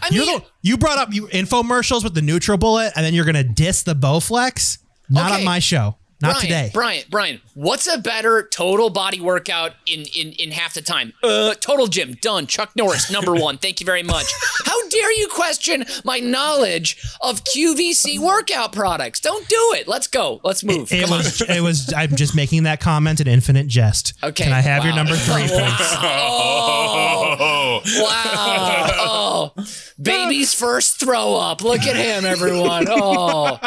[0.02, 3.34] I mean, the, you brought up you infomercials with the NutriBullet, and then you're going
[3.36, 4.78] to diss the Bowflex.
[5.08, 5.40] Not Okay.
[5.40, 5.96] on my show.
[6.22, 6.70] Not Brian, today.
[6.72, 11.12] Brian, Brian, what's a better total body workout in in in half the time?
[11.22, 12.46] Uh, total gym done.
[12.46, 13.58] Chuck Norris, number one.
[13.58, 14.24] Thank you very much.
[14.64, 19.20] How dare you question my knowledge of QVC workout products?
[19.20, 19.86] Don't do it.
[19.88, 20.40] Let's go.
[20.44, 20.90] Let's move.
[20.92, 21.10] It on.
[21.10, 21.42] was.
[21.42, 21.92] It was.
[21.92, 24.14] I'm just making that comment an infinite jest.
[24.22, 25.94] Okay, Can I have your number three, please?
[26.00, 28.90] Oh, Wow.
[29.56, 29.64] Oh,
[30.00, 31.62] baby's first throw up.
[31.62, 32.86] Look at him, everyone.
[32.88, 33.58] Oh,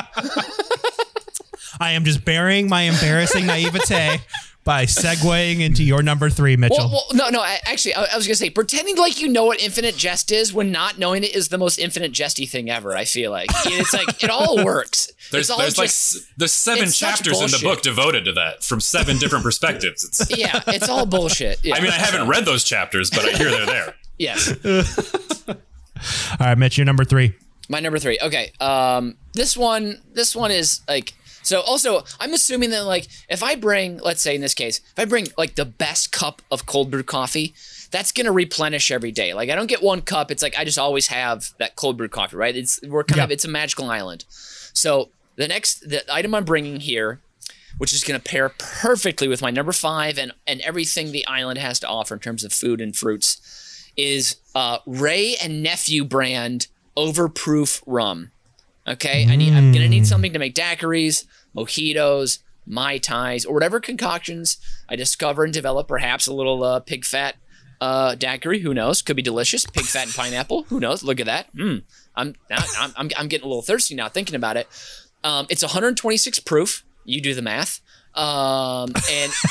[1.79, 4.21] I am just burying my embarrassing naivete
[4.63, 6.77] by segueing into your number three, Mitchell.
[6.77, 7.41] well, well, no, no.
[7.41, 10.51] I, actually, I, I was gonna say pretending like you know what infinite jest is
[10.53, 12.93] when not knowing it is the most infinite jesty thing ever.
[12.95, 15.09] I feel like it's like it all works.
[15.31, 18.61] there's all there's like just, s- there's seven chapters in the book devoted to that
[18.61, 20.03] from seven different perspectives.
[20.03, 21.63] It's, yeah, it's all bullshit.
[21.63, 21.75] Yeah.
[21.75, 23.95] I mean, I haven't read those chapters, but I hear they're there.
[24.17, 24.53] yes.
[25.47, 25.55] All
[26.41, 27.33] right, Mitch, your number three.
[27.69, 28.17] My number three.
[28.21, 28.51] Okay.
[28.59, 31.13] Um, this one, this one is like.
[31.47, 34.99] So also, I'm assuming that like if I bring, let's say in this case, if
[34.99, 37.53] I bring like the best cup of cold brew coffee,
[37.89, 39.33] that's gonna replenish every day.
[39.33, 40.29] Like I don't get one cup.
[40.29, 42.55] It's like I just always have that cold brew coffee, right?
[42.55, 44.25] It's we're kind of it's a magical island.
[44.29, 47.21] So the next the item I'm bringing here
[47.77, 51.79] which is to pair perfectly with my number five and, and everything the island has
[51.79, 57.83] to offer in terms of food and fruits, is uh, Wray and Nephew brand overproof
[57.85, 58.31] rum.
[58.87, 63.79] Okay, I need, I'm gonna need something to make daiquiris, mojitos, mai tais, or whatever
[63.79, 65.87] concoctions I discover and develop.
[65.87, 67.35] Perhaps a little uh, pig fat
[67.81, 68.59] uh, daiquiri.
[68.59, 69.01] Who knows?
[69.01, 69.65] Could be delicious.
[69.65, 70.63] Pig fat and pineapple.
[70.69, 71.03] Who knows?
[71.03, 71.53] Look at that.
[71.55, 71.83] Mm.
[72.15, 74.67] I'm, I'm I'm I'm getting a little thirsty now thinking about it.
[75.23, 76.85] Um, it's 126 proof.
[77.03, 77.81] You do the math.
[78.15, 79.31] Um, and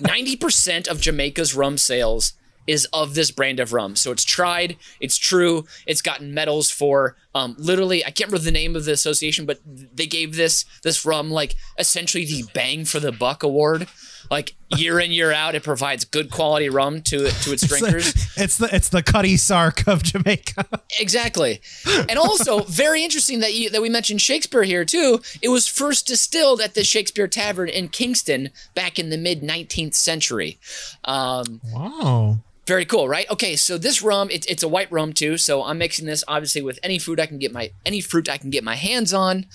[0.00, 2.34] 90% of Jamaica's rum sales
[2.66, 3.96] is of this brand of rum.
[3.96, 8.50] So it's tried, it's true, it's gotten medals for um, literally I can't remember the
[8.52, 13.00] name of the association, but they gave this this rum like essentially the bang for
[13.00, 13.88] the buck award.
[14.30, 18.08] Like year in year out, it provides good quality rum to to its drinkers.
[18.38, 20.66] It's the it's the Cutty Sark of Jamaica.
[21.00, 21.60] Exactly,
[22.08, 25.20] and also very interesting that you that we mentioned Shakespeare here too.
[25.42, 29.94] It was first distilled at the Shakespeare Tavern in Kingston back in the mid 19th
[29.94, 30.58] century.
[31.04, 32.38] Um, Wow.
[32.66, 33.30] Very cool, right?
[33.30, 35.36] Okay, so this rum, it's it's a white rum too.
[35.36, 38.38] So I'm mixing this obviously with any fruit I can get my any fruit I
[38.38, 39.46] can get my hands on.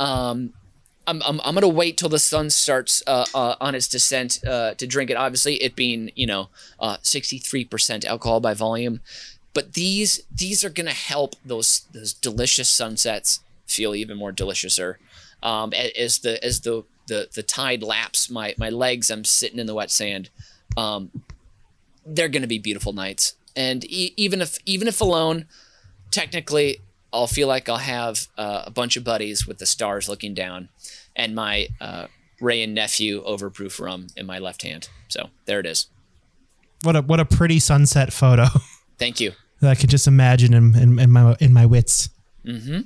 [0.00, 0.52] Um,
[1.06, 4.74] I'm, I'm, I'm gonna wait till the sun starts uh, uh, on its descent uh,
[4.74, 5.16] to drink it.
[5.16, 6.48] Obviously, it being you know
[6.80, 9.00] 63% alcohol by volume,
[9.54, 14.96] but these these are gonna help those those delicious sunsets feel even more deliciouser.
[15.42, 19.66] Um, as the as the the the tide laps my my legs, I'm sitting in
[19.66, 20.30] the wet sand.
[20.76, 21.10] Um,
[22.06, 23.34] they're going to be beautiful nights.
[23.54, 25.46] And e- even if even if alone,
[26.10, 26.80] technically,
[27.12, 30.68] I'll feel like I'll have uh, a bunch of buddies with the stars looking down,
[31.14, 32.06] and my uh,
[32.40, 34.88] Wray and nephew overproof rum in my left hand.
[35.08, 35.86] So there it is.
[36.82, 38.46] What a what a pretty sunset photo
[38.98, 39.32] Thank you.
[39.60, 42.10] that I could just imagine in, in, in my in my wits.
[42.44, 42.80] Mm-hmm.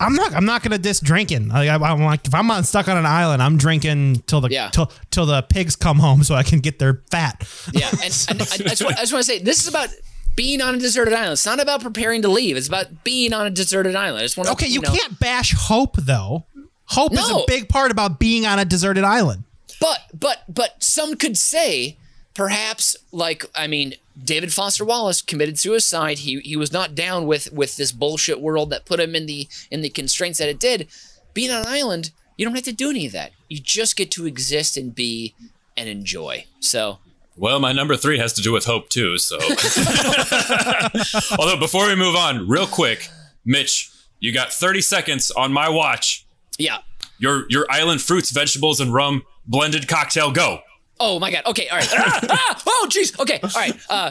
[0.00, 1.48] I'm not I'm not gonna diss drinking.
[1.48, 4.48] Like, I, I'm like if I'm on, stuck on an island, I'm drinking till the
[4.50, 4.70] Yeah.
[4.70, 7.46] till till the pigs come home so I can get their fat.
[7.72, 9.88] Yeah, and, and I, I just want, I just want to say this is about
[10.36, 11.32] being on a deserted island.
[11.32, 12.56] It's not about preparing to leave.
[12.56, 14.18] It's about being on a deserted island.
[14.20, 16.44] I just want to Okay, you, know, can't bash hope though.
[16.84, 19.42] Hope is a big part about being on a deserted island.
[19.80, 21.96] But but but some could say
[22.34, 26.20] perhaps like I mean David Foster Wallace committed suicide.
[26.20, 29.48] He he was not down with with this bullshit world that put him in the
[29.70, 30.88] in the constraints that it did.
[31.34, 33.32] Being on an island, you don't have to do any of that.
[33.48, 35.34] You just get to exist and be
[35.76, 36.46] and enjoy.
[36.60, 36.98] So
[37.36, 39.18] Well, my number three has to do with hope too.
[39.18, 39.38] So,
[41.38, 43.08] although before we move on, real quick,
[43.44, 46.26] Mitch, you got 30 seconds on my watch.
[46.58, 46.78] yeah.
[47.20, 50.30] Your your island fruits, vegetables, and rum blended cocktail.
[50.30, 50.60] Go.
[51.00, 51.44] Oh my god.
[51.46, 51.68] Okay.
[51.68, 51.88] All right.
[51.92, 53.18] Ah, ah, oh jeez.
[53.20, 53.38] Okay.
[53.42, 53.74] All right.
[53.88, 54.10] Uh,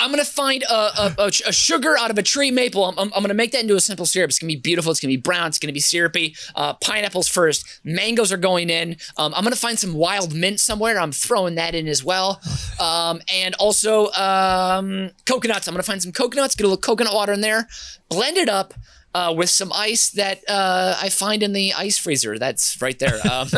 [0.00, 2.84] I'm gonna find a, a, a, a sugar out of a tree maple.
[2.84, 4.30] I'm, I'm, I'm gonna make that into a simple syrup.
[4.30, 4.90] It's gonna be beautiful.
[4.90, 5.48] It's gonna be brown.
[5.48, 6.36] It's gonna be syrupy.
[6.54, 7.80] Uh, pineapples first.
[7.84, 8.96] Mangoes are going in.
[9.16, 10.98] Um, I'm gonna find some wild mint somewhere.
[10.98, 12.40] I'm throwing that in as well.
[12.80, 15.68] Um, and also um, coconuts.
[15.68, 16.54] I'm gonna find some coconuts.
[16.54, 17.66] Get a little coconut water in there.
[18.10, 18.74] Blend it up.
[19.16, 22.38] Uh, with some ice that uh, I find in the ice freezer.
[22.38, 23.14] That's right there.
[23.32, 23.48] Um,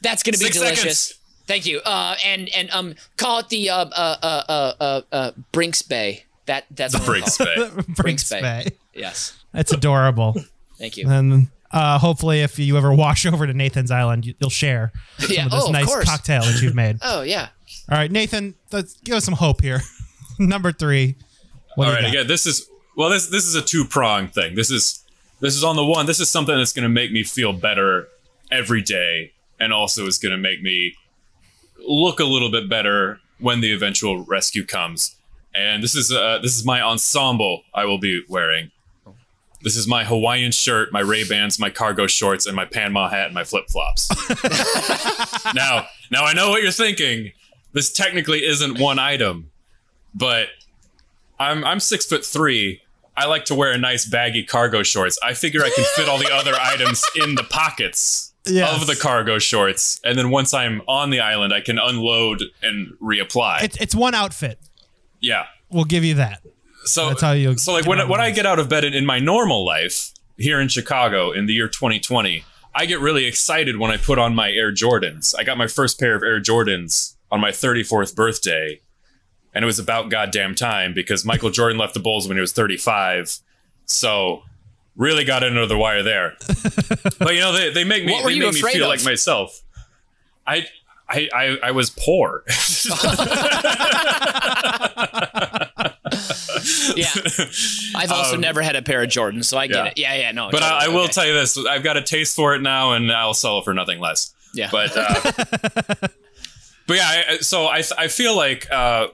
[0.00, 1.00] That's gonna be Six delicious.
[1.00, 1.14] seconds.
[1.46, 1.80] Thank you.
[1.80, 6.24] Uh, and and um, call it the uh uh uh uh uh, uh Brinks Bay.
[6.46, 7.46] That that's The what we'll Brinks call.
[7.46, 7.70] Bay.
[8.02, 8.40] Brinks Bay.
[8.40, 8.66] Bay.
[8.94, 9.36] Yes.
[9.52, 10.36] That's adorable.
[10.78, 11.08] Thank you.
[11.08, 14.92] and uh, hopefully, if you ever wash over to Nathan's Island, you, you'll share
[15.28, 15.44] Yeah.
[15.44, 16.04] some of this Oh, nice course.
[16.04, 16.98] cocktail that you've made.
[17.02, 17.48] Oh yeah.
[17.90, 19.80] All right, Nathan, let's give us some hope here.
[20.38, 21.16] Number three.
[21.76, 24.54] What All right, again, this is well, this this is a two prong thing.
[24.54, 25.04] This is
[25.40, 26.06] this is on the one.
[26.06, 28.08] This is something that's going to make me feel better
[28.50, 30.94] every day, and also is going to make me
[31.86, 35.16] look a little bit better when the eventual rescue comes.
[35.54, 38.70] And this is uh, this is my ensemble I will be wearing.
[39.62, 43.26] This is my Hawaiian shirt, my Ray Bans, my cargo shorts, and my Panama hat
[43.26, 44.08] and my flip flops.
[45.54, 47.32] now, now I know what you're thinking.
[47.72, 49.50] This technically isn't one item,
[50.14, 50.48] but
[51.38, 52.82] I'm I'm six foot three.
[53.16, 55.18] I like to wear a nice baggy cargo shorts.
[55.24, 58.80] I figure I can fit all the other items in the pockets Yes.
[58.80, 62.92] of the cargo shorts, and then once I'm on the island, I can unload and
[63.02, 63.64] reapply.
[63.64, 64.60] It's, it's one outfit.
[65.20, 65.46] yeah.
[65.68, 66.42] We'll give you that.
[66.84, 69.04] So That's how you So like when when I get out of bed in, in
[69.04, 73.90] my normal life here in Chicago in the year 2020, I get really excited when
[73.90, 75.34] I put on my Air Jordans.
[75.36, 78.80] I got my first pair of Air Jordans on my 34th birthday,
[79.56, 82.52] and it was about goddamn time because Michael Jordan left the Bulls when he was
[82.52, 83.38] 35.
[83.86, 84.42] So
[84.96, 86.36] really got under the wire there.
[87.18, 88.90] but you know they, they make me they make me feel of?
[88.90, 89.62] like myself.
[90.46, 90.66] I
[91.08, 92.44] I I, I was poor.
[96.96, 97.08] Yeah.
[97.94, 99.84] I've also never had a pair of Jordans, so I get yeah.
[99.84, 99.98] it.
[99.98, 100.50] Yeah, yeah, no.
[100.50, 101.12] But I, I will okay.
[101.12, 103.74] tell you this: I've got a taste for it now, and I'll sell it for
[103.74, 104.34] nothing less.
[104.54, 104.68] Yeah.
[104.72, 106.08] But uh,
[106.86, 109.08] but yeah, I, so I I feel like uh,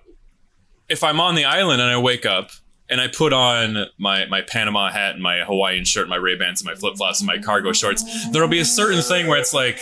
[0.89, 2.51] if I'm on the island and I wake up
[2.89, 6.37] and I put on my my Panama hat and my Hawaiian shirt, and my Ray
[6.37, 9.39] Bans and my flip flops and my cargo shorts, there'll be a certain thing where
[9.39, 9.79] it's like,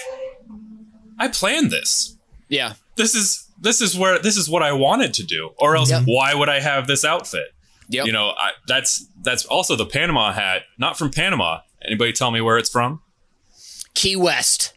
[1.18, 2.16] I planned this.
[2.48, 2.74] Yeah.
[2.96, 6.02] This is this is where this is what I wanted to do, or else Yep.
[6.06, 7.52] why would I have this outfit?
[7.88, 8.06] Yep.
[8.06, 11.60] You know, I, that's that's also the Panama hat, not from Panama.
[11.84, 13.00] Anybody tell me where it's from?
[13.94, 14.74] Key West.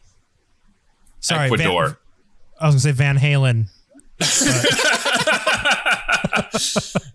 [1.19, 1.86] Sorry, Ecuador.
[1.88, 1.97] Van,
[2.59, 3.69] I was gonna say Van Halen.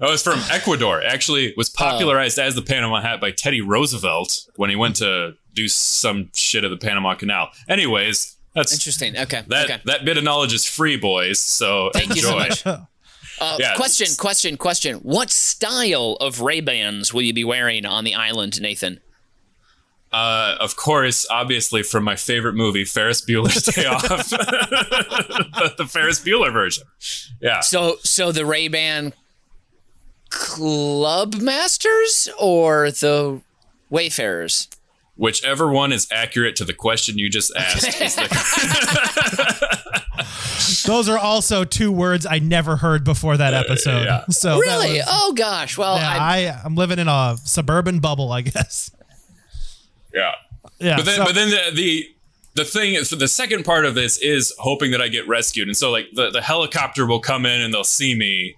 [0.00, 1.02] Oh, it's from Ecuador.
[1.02, 1.54] Actually, it Oh.
[1.58, 6.30] was popularized as the Panama hat by Teddy Roosevelt when he went to do some
[6.34, 7.50] shit at the Panama Canal.
[7.68, 9.16] Anyways, that's Interesting.
[9.16, 9.42] Okay.
[9.48, 9.80] that okay.
[9.86, 11.40] that bit of knowledge is free, boys.
[11.40, 12.48] So Thank you so enjoy.
[12.48, 12.66] much.
[12.66, 12.78] Uh,
[13.60, 13.74] Yeah.
[13.76, 14.96] question, question, question.
[14.98, 18.98] What style of Ray Bans will you be wearing on the island, Nathan?
[20.12, 26.20] Uh, of course, obviously, from my favorite movie, Ferris Bueller's Day Off, the, the Ferris
[26.24, 26.84] Bueller version.
[27.40, 27.60] Yeah.
[27.60, 29.12] So, so the Ray Ban
[30.30, 33.42] Club Masters or the
[33.90, 34.68] Wayfarers?
[35.16, 38.28] Whichever one is accurate to the question you just asked is the
[40.86, 44.04] Those are also two words I never heard before that episode.
[44.04, 44.24] yeah.
[44.30, 44.98] So Really?
[44.98, 45.76] was- oh gosh.
[45.76, 48.90] Well, yeah, I, I, I'm living in a suburban bubble, I guess.
[50.14, 50.32] Yeah.
[50.78, 50.96] Yeah.
[50.96, 52.08] But then, so- but then the, the
[52.54, 55.76] the thing is, the second part of this is hoping that I get rescued, and
[55.76, 58.56] so like the the helicopter will come in and they'll see me,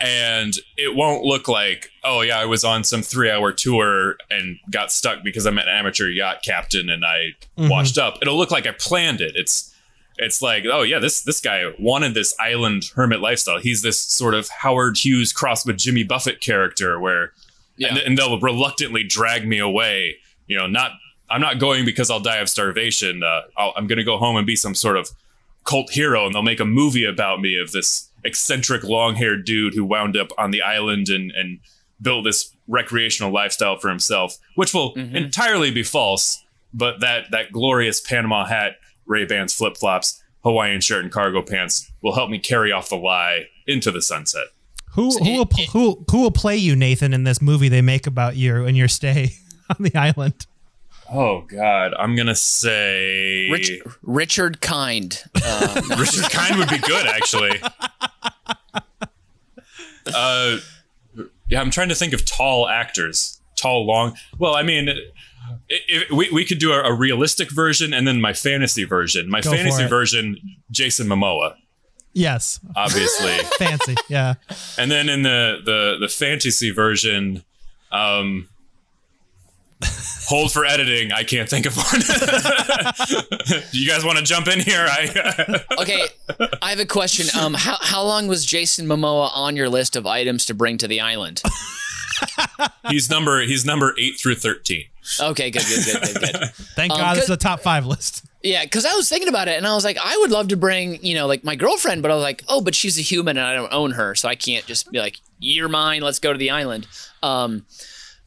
[0.00, 4.58] and it won't look like oh yeah I was on some three hour tour and
[4.70, 7.68] got stuck because I'm an amateur yacht captain and I mm-hmm.
[7.68, 8.18] washed up.
[8.22, 9.32] It'll look like I planned it.
[9.34, 9.74] It's
[10.16, 13.58] it's like oh yeah this this guy wanted this island hermit lifestyle.
[13.58, 17.32] He's this sort of Howard Hughes crossed with Jimmy Buffett character where
[17.76, 17.88] Yeah.
[17.88, 20.16] and, and they'll reluctantly drag me away.
[20.48, 20.92] You know, not
[21.30, 23.22] I'm not going because I'll die of starvation.
[23.22, 25.10] Uh, I'll, I'm going to go home and be some sort of
[25.64, 29.84] cult hero, and they'll make a movie about me of this eccentric long-haired dude who
[29.84, 31.60] wound up on the island and and
[32.00, 36.42] built this recreational lifestyle for himself, which will entirely be false.
[36.74, 41.90] But that that glorious Panama hat, Ray Bans, flip flops, Hawaiian shirt, and cargo pants
[42.02, 44.46] will help me carry off the lie into the sunset.
[44.92, 48.36] who who will who who will play you, Nathan, in this movie they make about
[48.36, 49.32] you and your stay
[49.78, 50.46] on the island?
[51.10, 55.24] Oh God, I'm gonna say Rich, Richard Kind.
[55.42, 55.96] Uh, no.
[55.96, 57.60] Richard Kind would be good, actually.
[60.14, 60.56] Uh,
[61.50, 64.16] yeah, I'm trying to think of tall actors, tall, long.
[64.38, 64.94] Well, I mean, i
[65.68, 69.28] if we we could do a, a realistic version and then my fantasy version.
[69.28, 70.38] My Go fantasy version,
[70.70, 71.56] Jason Momoa,
[72.14, 73.94] Yes, obviously, fancy.
[74.08, 74.34] Yeah,
[74.78, 77.44] and then in the the the fantasy version,
[77.92, 78.48] um.
[80.28, 81.12] Hold for editing.
[81.12, 82.00] I can't think of one.
[83.46, 84.86] Do you guys want to jump in here?
[84.88, 86.02] I okay,
[86.60, 87.26] I have a question.
[87.40, 90.88] Um, how how long was Jason Momoa on your list of items to bring to
[90.88, 91.42] the island?
[92.88, 94.84] he's number he's number eight through thirteen.
[95.20, 96.50] Okay, good, good, good, good, good.
[96.76, 98.24] thank Um, God it's good- a top five list.
[98.42, 100.56] Yeah, because I was thinking about it and I was like, I would love to
[100.56, 103.36] bring, you know, like my girlfriend, but I was like, oh, but she's a human
[103.36, 106.32] and I don't own her, so I can't just be like, you're mine, let's go
[106.32, 106.86] to the island.
[107.20, 107.66] Um,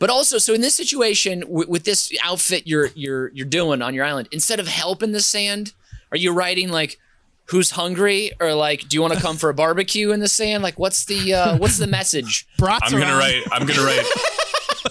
[0.02, 3.94] but also, so in this situation with, with this outfit you're you're you're doing on
[3.94, 5.74] your island, instead of help in the sand,
[6.12, 6.98] are you writing like,
[7.46, 10.64] who's hungry or like, do you want to come for a barbecue in the sand?
[10.64, 12.48] Like, what's the uh, what's the message?
[12.58, 13.20] Brats I'm gonna around.
[13.20, 13.44] write.
[13.52, 14.06] I'm gonna write.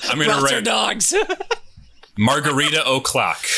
[0.05, 1.13] I'm gonna Brats are write dogs.
[2.17, 3.45] Margarita O'clock.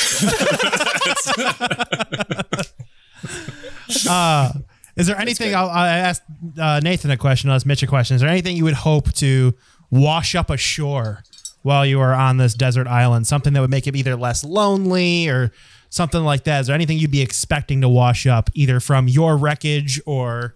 [4.09, 4.53] Uh,
[4.97, 5.55] is there anything?
[5.55, 6.23] I'll, I asked
[6.59, 7.51] uh, Nathan a question.
[7.51, 8.15] I'll ask Mitch a question.
[8.15, 9.55] Is there anything you would hope to
[9.91, 11.23] wash up ashore
[11.62, 13.27] while you are on this desert island?
[13.27, 15.53] Something that would make it either less lonely or
[15.90, 16.61] something like that.
[16.61, 20.55] Is there anything you'd be expecting to wash up, either from your wreckage or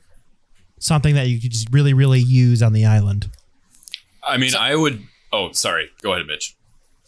[0.79, 3.31] something that you could just really, really use on the island?
[4.27, 5.03] I mean, I would.
[5.33, 5.91] Oh, sorry.
[6.03, 6.57] Go ahead, Mitch.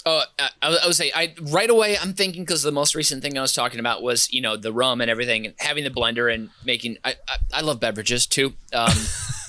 [0.06, 1.98] Oh, I, I would- I would say I right away.
[1.98, 4.72] I'm thinking because the most recent thing I was talking about was you know the
[4.72, 6.96] rum and everything, and having the blender and making.
[7.04, 8.54] I I, I love beverages too.
[8.72, 8.92] Um,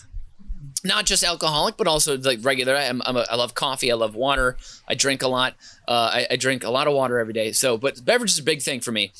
[0.84, 2.76] not just alcoholic, but also like regular.
[2.76, 3.92] I'm, I'm a, I love coffee.
[3.92, 4.58] I love water.
[4.88, 5.56] I drink a lot.
[5.88, 7.52] Uh, I, I drink a lot of water every day.
[7.52, 9.12] So, but beverage is a big thing for me.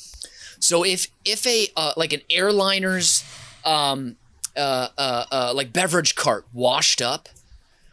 [0.58, 3.24] So if if a uh, like an airliner's
[3.64, 4.16] um,
[4.56, 7.28] uh, uh, uh, like beverage cart washed up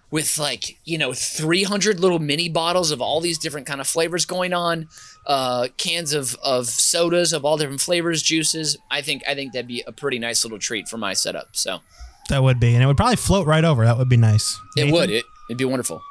[0.09, 4.25] with like you know 300 little mini bottles of all these different kind of flavors
[4.25, 4.87] going on
[5.25, 9.67] uh, cans of, of sodas of all different flavors juices i think i think that'd
[9.67, 11.79] be a pretty nice little treat for my setup so
[12.29, 13.85] That would be, and it would probably float right over.
[13.85, 14.59] That would be nice.
[14.75, 14.93] it Nathan?
[14.93, 16.01] would it It'd be wonderful.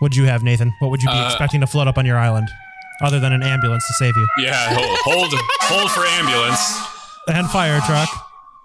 [0.00, 0.72] What'd you have, Nathan?
[0.80, 2.48] What would you be Uh, expecting to float up on your island,
[3.02, 4.98] other than an ambulance to save you Yeah, hold
[5.30, 6.60] hold, hold for ambulance.
[7.28, 8.08] and fire truck?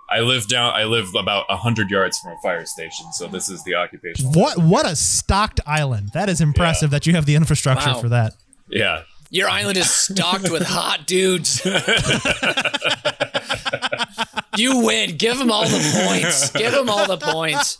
[0.09, 0.73] I live down.
[0.75, 4.27] I live about hundred yards from a fire station, so this is the occupation.
[4.31, 6.09] What what a stocked island!
[6.13, 7.99] That is impressive that you have the infrastructure Wow.
[8.01, 8.33] for that.
[8.69, 11.65] Yeah, Your island is stocked with hot dudes.
[14.57, 15.17] you win.
[15.17, 16.49] Give them all the points.
[16.51, 17.79] Give them all the points.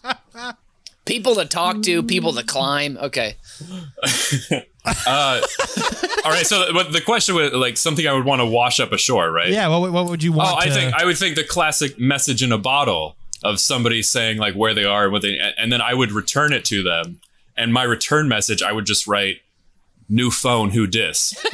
[1.06, 2.98] People to talk to, people to climb.
[2.98, 3.36] Okay.
[5.08, 5.40] Uh,
[6.26, 6.46] all right.
[6.46, 9.48] So, but the question was like something I would want to wash up ashore, right?
[9.48, 9.70] Yeah.
[9.70, 10.50] What, what would you oh, want?
[10.52, 13.16] Oh, I to- think I would think the classic message in a bottle
[13.46, 16.52] of somebody saying like where they are and what they, and then I would return
[16.52, 17.22] it to them,
[17.56, 19.38] and my return message I would just write,
[20.10, 21.34] "New phone, who dis?"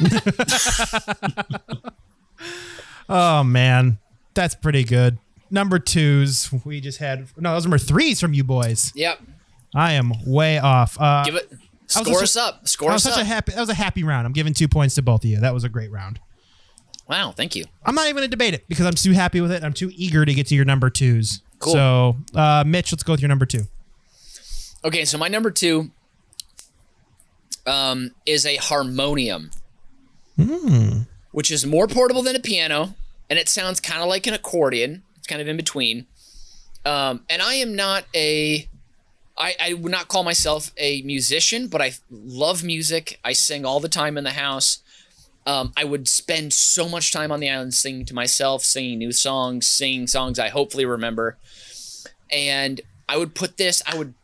[3.12, 3.98] Oh man,
[4.34, 5.18] that's pretty good.
[5.50, 8.92] Number twos, we just had no, those number threes from you boys.
[8.94, 9.20] Yep.
[9.74, 10.96] I am way off.
[11.00, 11.52] Uh, Give it.
[11.86, 12.68] Score us a- up.
[12.68, 13.20] Score us such up.
[13.20, 13.52] a happy.
[13.52, 14.26] That was a happy round.
[14.26, 15.40] I'm giving two points to both of you.
[15.40, 16.20] That was a great round.
[17.08, 17.32] wow.
[17.36, 17.64] Thank you.
[17.84, 19.64] I'm not even gonna debate it because I'm too happy with it.
[19.64, 21.42] I'm too eager to get to your number twos.
[21.58, 21.72] Cool.
[21.72, 23.64] So, uh, Mitch, let's go with your number two.
[24.84, 25.90] Okay, so my number two
[27.66, 29.50] um, is a harmonium,
[31.32, 32.94] which is more portable than a piano,
[33.30, 35.04] and it sounds kind of like an accordion.
[35.16, 36.06] It's kind of in between.
[36.84, 38.68] Um, and I am not a,
[39.38, 43.20] I, I would not call myself a musician, but I love music.
[43.24, 44.82] I sing all the time in the house.
[45.46, 49.12] Um, I would spend so much time on the island singing to myself, singing new
[49.12, 51.38] songs, singing songs I hopefully remember.
[52.30, 54.14] And I would put this, I would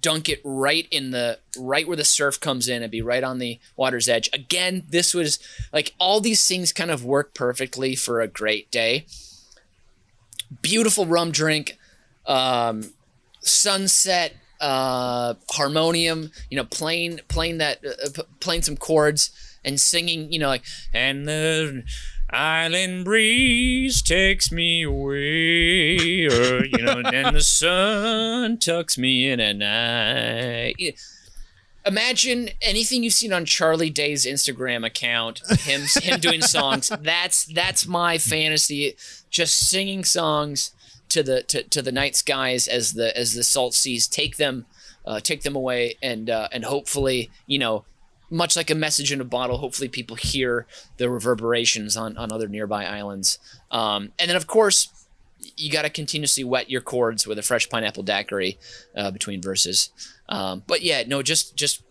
[0.00, 3.38] dunk it right in the right where the surf comes in and be right on
[3.38, 4.30] the water's edge.
[4.32, 5.38] Again, this was
[5.72, 9.06] like all these things kind of work perfectly for a great day.
[10.62, 11.78] Beautiful rum drink,
[12.26, 12.92] um,
[13.40, 19.30] sunset, uh, harmonium, you know, playing playing that uh, playing some chords
[19.64, 21.84] and singing, you know, like and the
[22.32, 29.56] island breeze takes me away, or you know, and the sun tucks me in at
[29.56, 30.98] night.
[31.86, 36.90] Imagine anything you've seen on Charlie Day's Instagram account, him him doing songs.
[37.00, 38.96] That's that's my fantasy.
[39.30, 40.72] Just singing songs
[41.10, 44.66] to the to, to the night skies as the as the salt seas take them
[45.04, 47.84] uh, take them away and uh, and hopefully you know
[48.30, 50.66] much like a message in a bottle hopefully people hear
[50.98, 53.38] the reverberations on on other nearby islands.
[53.70, 54.88] Um, and then of course
[55.56, 58.58] you got to continuously wet your cords with a fresh pineapple daiquiri
[58.96, 59.90] uh, between verses.
[60.28, 61.82] Um, but yeah no just just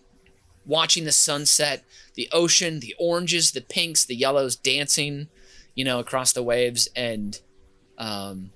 [0.66, 1.84] watching the sunset
[2.16, 5.28] the ocean the oranges the pinks the yellows dancing
[5.74, 7.40] you know across the waves and
[7.98, 8.52] um,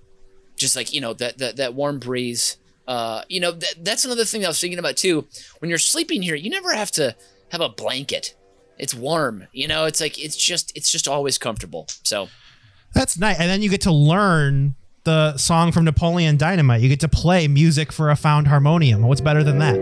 [0.55, 2.57] just like you know that that, that warm breeze.
[2.85, 5.25] Uh, you know that, that's another thing i was thinking about too.
[5.59, 7.15] When you're sleeping here you never have to
[7.53, 8.33] have a blanket
[8.77, 12.27] it's warm you know it's like it's just it's just always comfortable so
[12.93, 13.39] That's nice.
[13.39, 16.81] And then you get to learn the song from Napoleon Dynamite.
[16.81, 19.01] You get to play music for a found harmonium.
[19.03, 19.75] What's better than that?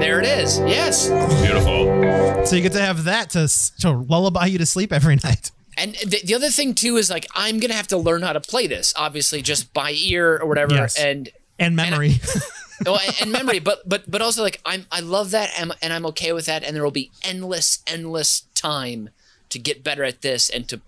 [0.00, 1.08] there it is yes
[1.42, 2.46] Beautiful.
[2.46, 3.48] So you get to have that to
[3.80, 5.50] to lullaby you to sleep every night.
[5.76, 8.40] and the, the other thing too is like i'm gonna have to learn how to
[8.40, 10.98] play this obviously just by ear or whatever Yes.
[10.98, 11.28] and
[11.58, 12.20] And memory.
[12.28, 12.40] oh,
[12.86, 16.06] and- and memory, but but but also like I'm I love that and, and I'm
[16.06, 19.10] okay with that, and there will be endless endless time
[19.50, 20.80] to get better at this and to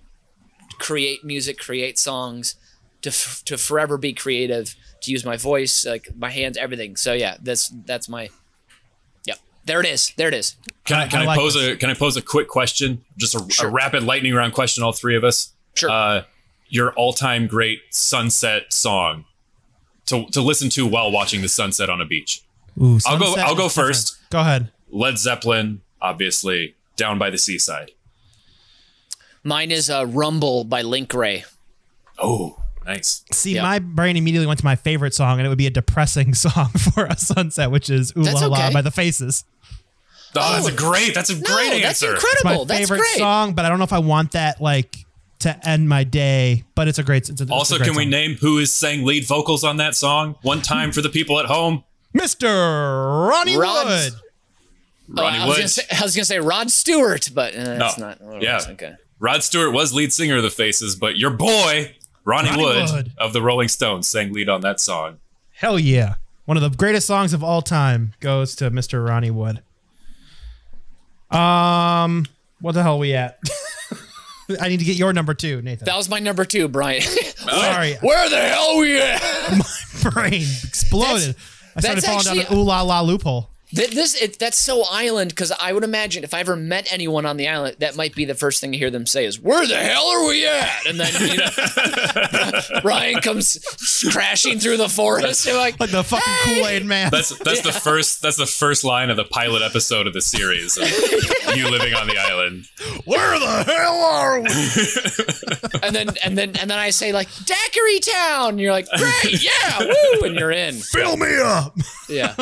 [0.78, 2.54] create music, create songs,
[3.02, 6.96] to f- to forever be creative, to use my voice, like my hands, everything.
[6.96, 8.28] So yeah, that's that's my.
[9.24, 9.34] yeah.
[9.64, 10.12] there it is.
[10.16, 10.56] There it is.
[10.84, 13.04] Can I, I- can I I, like pose a can I pose a quick question?
[13.18, 13.68] Just a, Sure.
[13.68, 14.84] a rapid lightning round question.
[14.84, 15.52] All three of us.
[15.74, 15.90] Sure.
[15.90, 16.22] Uh,
[16.68, 19.24] your all time great sunset song
[20.06, 22.42] to to listen to while watching the sunset on a beach.
[22.80, 23.88] Ooh, I'll go- I'll go is different.
[23.96, 24.18] first.
[24.30, 24.70] Go ahead.
[24.90, 27.92] Led Zeppelin, obviously, down by the seaside.
[29.42, 31.44] Mine is uh, "Rumble" by Link Wray.
[32.18, 33.24] Oh, nice.
[33.32, 33.62] See, Yep.
[33.62, 36.68] my brain immediately went to my favorite song, and it would be a depressing song
[36.68, 39.44] for a sunset, which is "Ooh That's La La" by the Faces.
[40.36, 41.12] Oh, that's a great.
[41.14, 42.14] That's a No, great that's answer.
[42.14, 42.64] It's my incredible.
[42.66, 43.18] That's favorite great.
[43.18, 44.96] song, but I don't know if I want that like
[45.40, 46.64] to end my day.
[46.74, 47.28] But it's a great.
[47.28, 49.76] It's a, it's a Also, great can we name who is sang lead vocals on
[49.78, 51.84] that song one time for the people at home?
[52.16, 53.28] Mr.
[53.28, 54.12] Ronnie Rod- Wood?
[55.08, 55.70] Ronnie I, was gonna Wood.
[55.70, 58.06] say, I was gonna say Rod Stewart, but uh, that's No.
[58.08, 58.18] not.
[58.22, 58.60] oh, Yeah.
[58.70, 58.94] Okay.
[59.18, 63.12] Rod Stewart was lead singer of the Faces, but your boy Ronnie, Ronnie Wood, Wood.
[63.18, 65.18] of the Rolling Stones sang lead on that song.
[65.54, 66.14] Hell yeah!
[66.46, 69.04] One of the greatest songs of all time goes to Mr.
[69.06, 69.62] Ronnie Wood.
[71.30, 72.26] Um,
[72.60, 73.38] what the hell are we at?
[74.60, 75.84] I need to get your number two, Nathan.
[75.84, 77.02] That was my number two, Brian.
[77.36, 79.20] Sorry, Where the hell are we at?
[80.04, 81.36] My brain exploded.
[81.76, 83.50] I started that's falling down actually- an ooh la la loophole.
[83.74, 87.24] Th- This it, that's so island because I would imagine if I ever met anyone
[87.26, 89.66] on the island, that might be the first thing I hear them say is "Where
[89.66, 93.58] the hell are we at?" And then you know, Ryan comes
[94.10, 95.46] crashing through the forest.
[95.48, 97.10] I'm like, Like the fucking Kool Aid man.
[97.10, 100.76] That's that's the first that's the first line of the pilot episode of the series.
[100.76, 100.84] of
[101.56, 102.64] you living on the island.
[103.04, 105.80] Where the hell are we?
[105.86, 108.50] and then and then and then I say like Daiquiri Town.
[108.50, 110.74] And you're like, great, yeah, woo, and you're in.
[110.74, 111.76] Fill me up.
[112.08, 112.34] Yeah,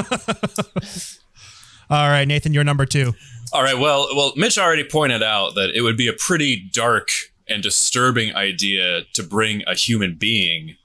[1.91, 3.15] All right, Nathan, you're number two.
[3.53, 3.79] All right.
[3.79, 7.11] Well, well, Mitch already pointed out that it would be a pretty dark
[7.49, 10.77] and disturbing idea to bring a human being,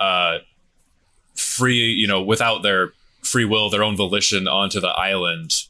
[0.00, 0.38] uh,
[1.36, 2.92] free, you know, without their
[3.22, 5.66] free will, their own volition, onto the island,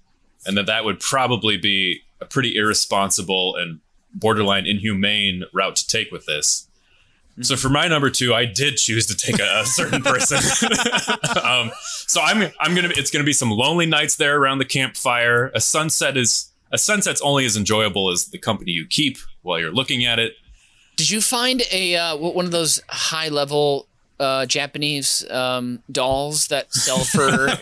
[0.47, 3.81] and that that would probably be a pretty irresponsible and
[4.15, 6.68] borderline inhumane route to take with this.
[7.43, 10.39] So for my number two, I did choose to take a, a certain person.
[11.45, 11.71] um,
[12.07, 15.51] so I'm I'm gonna it's gonna be some lonely nights there around the campfire.
[15.55, 19.73] A sunset is a sunset's only as enjoyable as the company you keep while you're
[19.73, 20.35] looking at it.
[20.97, 23.87] did you find a uh, one of those high level
[24.21, 27.57] uh, Japanese um, dolls that sell for in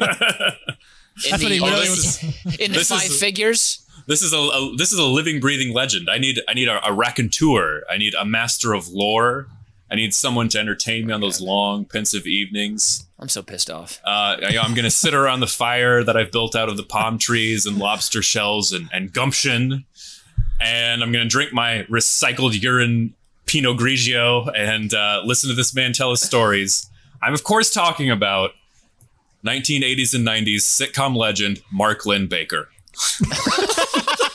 [1.30, 2.22] That's what the, really was-
[2.58, 3.82] in the five is- figures?
[4.08, 6.08] This is a, a this is a living, breathing legend.
[6.08, 7.82] I need I need a, a raconteur.
[7.90, 9.48] I need a master of lore.
[9.90, 13.06] I need someone to entertain me on those long, pensive evenings.
[13.18, 14.00] I'm so pissed off.
[14.04, 16.82] Uh, I, am going to sit around the fire that I've built out of the
[16.82, 19.84] palm trees and lobster shells and, and gumption.
[20.60, 23.14] And I'm going to drink my recycled urine
[23.46, 26.90] Pinot Grigio and uh, listen to this man tell his stories.
[27.22, 28.50] I'm, of course, talking about
[29.44, 32.68] 1980s and 90s sitcom legend Mark Linn-Baker.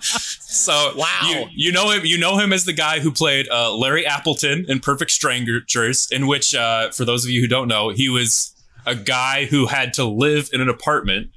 [0.00, 1.20] so Wow.
[1.28, 4.66] you, you know him you know him as the guy who played uh, Larry Appleton
[4.68, 8.54] in Perfect Strangers in which uh, for those of you who don't know he was
[8.84, 11.30] a guy who had to live in an apartment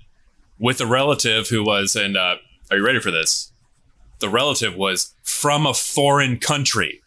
[0.60, 2.36] with a relative who was and uh,
[2.72, 3.52] are you ready for this
[4.20, 7.02] the relative was from a foreign country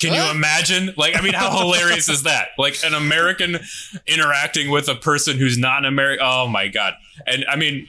[0.00, 0.94] can you imagine?
[0.96, 2.48] Like, I mean, how hilarious is that?
[2.56, 3.58] Like, an American
[4.06, 6.24] interacting with a person who's not an American.
[6.26, 6.94] Oh my god!
[7.26, 7.86] And I mean,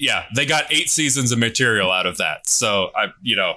[0.00, 2.48] yeah, they got eight seasons of material out of that.
[2.48, 3.54] So I, you know,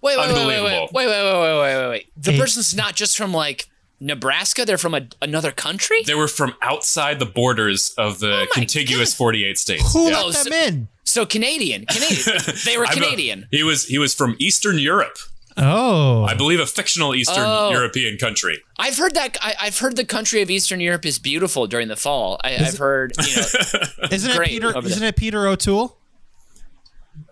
[0.00, 2.12] Wait, wait, wait, wait, wait, wait, wait, wait, wait, wait, wait, wait.
[2.16, 2.38] The Hey.
[2.38, 3.68] person's not just from like
[4.00, 5.98] Nebraska; they're from a, another country.
[6.06, 9.92] they were from outside the borders of the Oh my contiguous 48 states.
[9.92, 10.20] Who Yeah.
[10.22, 10.88] Oh, let them in?
[11.02, 12.38] So Canadian, Canadian.
[12.64, 13.48] They were I'm a- Canadian.
[13.50, 15.16] he was he was from Eastern Europe,
[15.58, 16.24] Oh.
[16.24, 17.70] I believe, a fictional Eastern Oh.
[17.70, 18.58] European country.
[18.78, 19.36] I've heard that.
[19.42, 22.40] I, I've heard the country of Eastern Europe is beautiful during the fall.
[22.44, 23.12] I, I've heard.
[23.18, 23.42] You know,
[24.10, 25.08] isn't it Peter over isn't there.
[25.08, 25.96] it Peter O'Toole?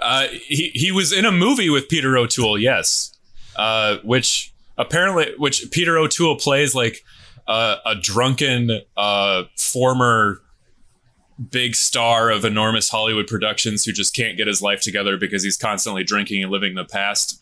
[0.01, 3.13] Uh, he he was in a movie with Peter O'Toole, yes,
[3.57, 7.05] uh, which apparently which Peter O'Toole plays like
[7.47, 10.41] uh, a drunken uh, former
[11.51, 15.57] big star of enormous Hollywood productions who just can't get his life together because he's
[15.57, 17.41] constantly drinking and living the past.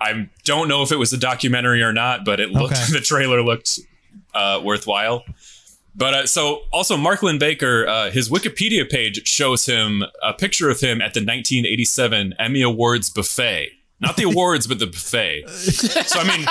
[0.00, 2.84] I don't know if it was a documentary or not, but it looked Okay.
[2.92, 3.80] the trailer looked
[4.34, 5.24] uh, worthwhile.
[5.94, 10.80] But uh, so also Mark Linn-Baker, uh, his Wikipedia page shows him a picture of
[10.80, 13.70] him at the 1987 Emmy Awards buffet.
[13.98, 15.48] Not the awards, but the buffet.
[15.48, 16.46] So I mean,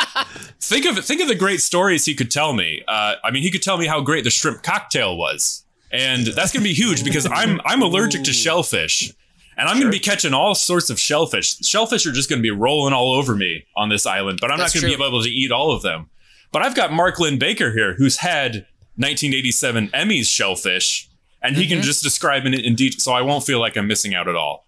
[0.60, 2.82] think of think of the great stories he could tell me.
[2.88, 6.52] Uh, I mean, he could tell me how great the shrimp cocktail was, and that's
[6.52, 9.14] gonna be huge because I'm I'm allergic to shellfish,
[9.58, 11.58] and I'm gonna be catching all sorts of shellfish.
[11.60, 14.76] Shellfish are just gonna be rolling all over me on this island, but I'm That's
[14.76, 16.10] not gonna be able to eat all of them.
[16.52, 18.66] But I've got Mark Linn-Baker here, who's had
[18.98, 21.10] 1987 Emmys shellfish,
[21.42, 21.86] and he can Mm-hmm.
[21.86, 24.66] just describe it in detail, so I won't feel like I'm missing out at all.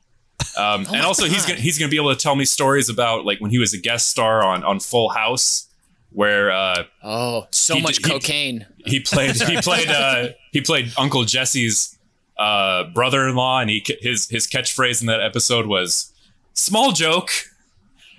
[0.57, 2.89] Um, and Oh my also, he's gonna he's gonna be able to tell me stories
[2.89, 5.67] about like when he was a guest star on on Full House,
[6.11, 8.65] where uh, oh, so He- much he- cocaine.
[8.85, 11.96] he played he played uh, he played Uncle Jesse's
[12.39, 16.11] uh, brother-in-law, and he his his catchphrase in that episode was
[16.53, 17.29] "small joke."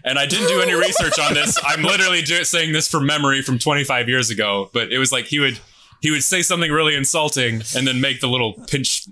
[0.05, 1.59] And I didn't do any research on this.
[1.65, 4.71] I'm literally saying this from memory from 25 years ago.
[4.73, 5.59] But it was like he would
[6.01, 9.09] he would say something really insulting, and then make the little pinch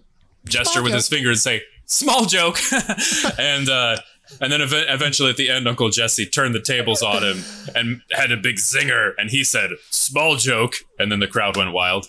[0.46, 2.58] gesture Small with his finger and say "small joke,"
[3.38, 3.96] and uh,
[4.40, 7.44] and then ev- eventually at the end, Uncle Jesse turned the tables on him
[7.74, 11.72] and had a big zinger, and he said "small joke," and then the crowd went
[11.72, 12.08] wild.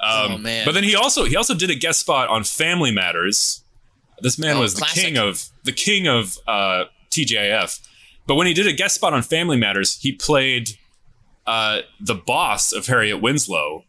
[0.00, 0.64] Um, Oh, man.
[0.64, 3.62] But then he also he also did a guest spot on Family Matters.
[4.20, 5.02] This man Oh, was the classic.
[5.04, 7.80] king of the king of uh, TGIF.
[8.26, 10.70] But when he did a guest spot on Family Matters, he played
[11.46, 13.84] uh, the boss of Harriet Winslow,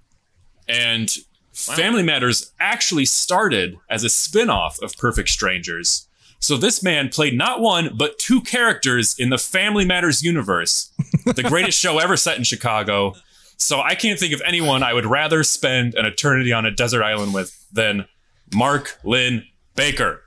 [0.68, 1.10] and
[1.53, 6.08] Family Matters actually started as a spin-off of Perfect Strangers.
[6.39, 10.91] So this man played not one but two characters in the Family Matters universe,
[11.26, 13.14] the greatest show ever set in Chicago.
[13.58, 17.03] So I can't think of anyone I would rather spend an eternity on a desert
[17.03, 18.06] island with than
[18.53, 19.45] Mark Lynn
[19.76, 20.22] Baker.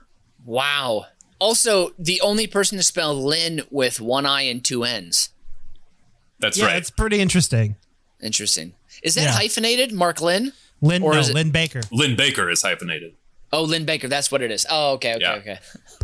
[0.45, 1.05] Wow.
[1.39, 5.29] Also, the only person to spell Linn with one I and two N's.
[6.39, 6.75] That's Yeah, right.
[6.77, 7.75] it's pretty interesting.
[8.21, 8.73] Interesting.
[9.03, 9.31] Is that Yeah.
[9.33, 10.53] hyphenated, Mark Linn?
[10.81, 11.81] Linn, Or no, is it- Linn-Baker.
[11.91, 13.13] Lynn Baker is hyphenated.
[13.51, 14.07] Oh, Linn-Baker.
[14.07, 14.65] That's what it is.
[14.69, 15.33] Oh, okay, okay, Yeah.
[15.35, 15.59] okay.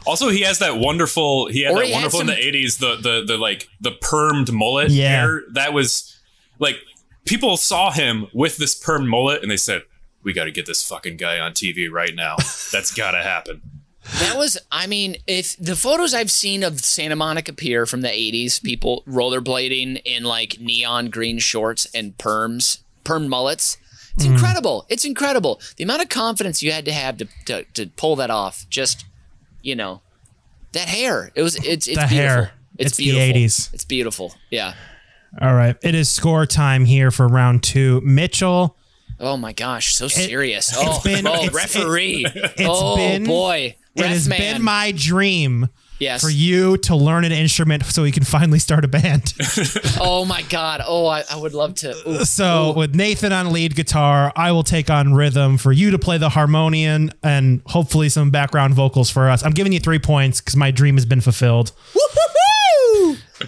[0.06, 1.48] Also, he has that wonderful.
[1.48, 2.78] He had Or that he had wonderful in the '80s.
[2.78, 5.10] The the the like the permed mullet Yeah.
[5.10, 5.44] hair.
[5.54, 6.16] That was
[6.60, 6.78] like
[7.26, 9.84] people saw him with this perm mullet, and they said,
[10.24, 12.36] "We got to get this fucking guy on TV right now.
[12.72, 13.62] That's got to happen."
[14.20, 18.08] That was, I mean, if the photos I've seen of Santa Monica Pier from the
[18.10, 23.78] 80s, people rollerblading in like neon green shorts and perms, perm mullets,
[24.16, 24.34] it's Mm.
[24.34, 24.86] incredible.
[24.90, 25.60] It's incredible.
[25.78, 29.06] The amount of confidence you had to have to, to, to pull that off, just,
[29.64, 30.02] you know,
[30.74, 31.32] that hair.
[31.34, 32.18] It was, it's, it's The beautiful.
[32.18, 32.52] hair.
[32.78, 33.74] It's, It's the 80s.
[33.74, 34.36] It's beautiful.
[34.52, 34.76] Yeah.
[35.42, 35.76] All right.
[35.82, 38.02] It is score time here for round two.
[38.02, 38.78] Mitchell,
[39.20, 40.74] Oh my gosh, so serious.
[40.76, 42.26] oh, been- oh it's- referee.
[42.60, 43.76] oh been- boy.
[43.96, 44.38] it has man.
[44.40, 45.70] been my dream
[46.00, 46.20] yes.
[46.22, 49.34] for you to learn an instrument so you can finally start a band.
[50.02, 50.82] Oh my God.
[50.86, 51.96] Oh, I, I would love to.
[52.08, 52.26] Ooh.
[52.26, 56.18] So with Nathan on lead guitar, I will take on rhythm for you to play
[56.18, 59.44] the harmonium and hopefully some background vocals for us.
[59.46, 61.72] I'm giving you three points because my dream has been fulfilled.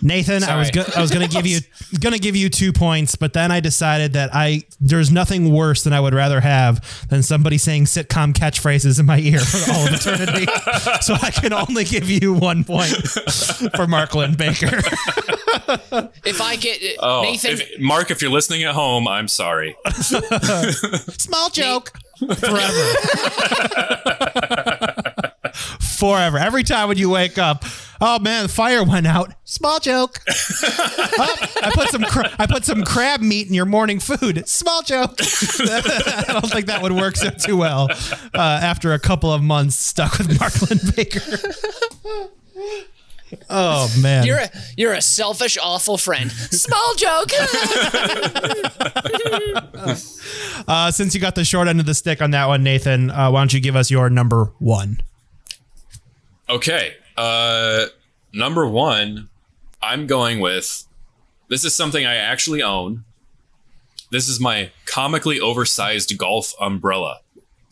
[0.01, 1.59] Nathan, I was go- I was gonna give you
[2.01, 5.93] gonna give you two points, but then I decided that I there's nothing worse than
[5.93, 9.93] I would rather have than somebody saying sitcom catchphrases in my ear for all of
[9.93, 10.45] eternity.
[11.01, 12.91] so I can only give you one point
[13.75, 14.81] for Mark Linn-Baker.
[16.23, 19.75] If I get uh, Oh, Nathan, if, Mark, if you're listening at home, I'm sorry.
[21.17, 21.91] Small joke.
[22.19, 22.93] Forever.
[25.81, 26.37] Forever.
[26.37, 27.65] Every time when you wake up,
[27.99, 29.33] oh man, the fire went out.
[29.43, 30.19] Small joke.
[31.19, 34.47] Oh, I put some cra- I put some crab meat in your morning food.
[34.47, 35.15] Small joke.
[35.19, 37.87] I don't think that would work so too well
[38.35, 41.21] uh, after a couple of months stuck with Mark Linn-Baker.
[43.49, 44.25] oh man.
[44.27, 46.31] you're a you're a selfish, awful friend.
[46.31, 47.29] Small joke.
[50.67, 53.31] uh, since you got the short end of the stick on that one, Nathan, uh,
[53.31, 54.99] why don't you give us your number one?
[56.49, 56.93] Okay.
[57.15, 57.85] Uh,
[58.33, 59.29] number one,
[59.81, 60.85] I'm going with.
[61.49, 63.03] This is something I actually own.
[64.11, 67.19] This is my comically oversized golf umbrella.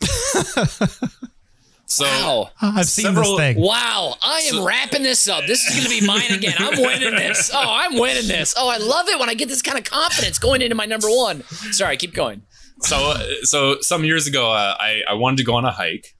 [1.86, 2.50] so wow.
[2.60, 3.60] I've seen Several- this thing.
[3.60, 4.16] Wow.
[4.22, 5.46] I am wrapping this up.
[5.46, 6.54] This is going to be mine again.
[6.58, 7.50] I'm winning this.
[7.54, 8.54] Oh, I'm winning this.
[8.58, 11.08] Oh, I love it when I get this kind of confidence going into my number
[11.08, 11.42] one.
[11.72, 12.42] Sorry, keep going.
[12.80, 16.14] so so some years ago, uh, I I wanted to go on a hike,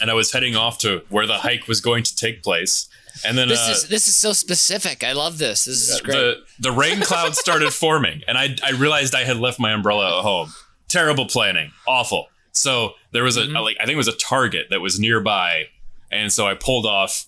[0.00, 2.88] and I was heading off to where the hike was going to take place,
[3.24, 5.02] and then This uh, is this is so specific.
[5.04, 5.64] I love this.
[5.64, 6.14] This is great.
[6.16, 10.18] the the rain clouds started forming, and I I realized I had left my umbrella
[10.18, 10.52] at home.
[10.88, 12.26] Terrible planning, awful.
[12.52, 13.56] So there was a, Mm-hmm.
[13.56, 15.64] a, like I think it was a Target that was nearby,
[16.10, 17.26] and so I pulled off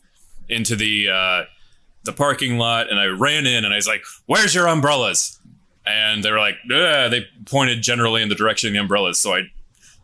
[0.49, 1.43] into the uh,
[2.05, 5.39] the parking lot, and I ran in, and I was like, "Where's your umbrellas?"
[5.87, 9.19] And they were like, "Ugh," they pointed generally in the direction of the umbrellas.
[9.19, 9.43] So I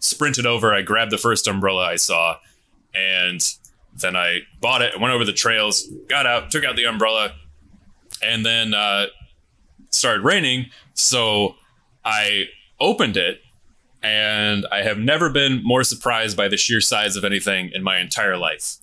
[0.00, 2.36] sprinted over, I grabbed the first umbrella I saw,
[2.94, 3.40] and
[3.96, 4.98] then I bought it.
[5.00, 7.34] Went over the trails, got out, took out the umbrella,
[8.22, 9.06] and then uh,
[9.90, 10.66] started raining.
[10.94, 11.56] So
[12.04, 12.48] I
[12.80, 13.40] opened it,
[14.02, 17.98] and I have never been more surprised by the sheer size of anything in my
[17.98, 18.76] entire life.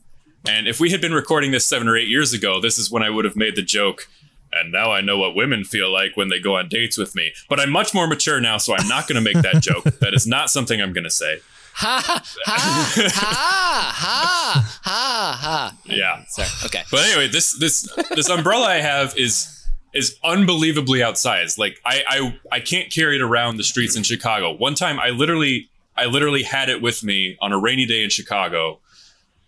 [0.47, 3.03] And if we had been recording this seven or eight years ago, this is when
[3.03, 4.07] I would have made the joke.
[4.53, 7.32] And now I know what women feel like when they go on dates with me.
[7.47, 9.84] But I'm much more mature now, so I'm not going to make that joke.
[10.01, 11.39] That is not something I'm going to say.
[11.74, 15.78] Ha ha ha ha ha ha.
[15.86, 16.26] Yeah.
[16.28, 16.47] Sorry.
[16.65, 16.84] Okay.
[16.91, 21.57] But anyway, this this this umbrella I have is is unbelievably outsized.
[21.57, 24.51] Like I I I can't carry it around the streets in Chicago.
[24.53, 28.09] One time I literally I literally had it with me on a rainy day in
[28.09, 28.80] Chicago,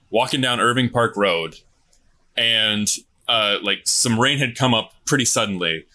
[0.10, 1.56] walking down Irving Park Road,
[2.36, 2.90] and
[3.28, 5.86] uh, like some rain had come up pretty suddenly,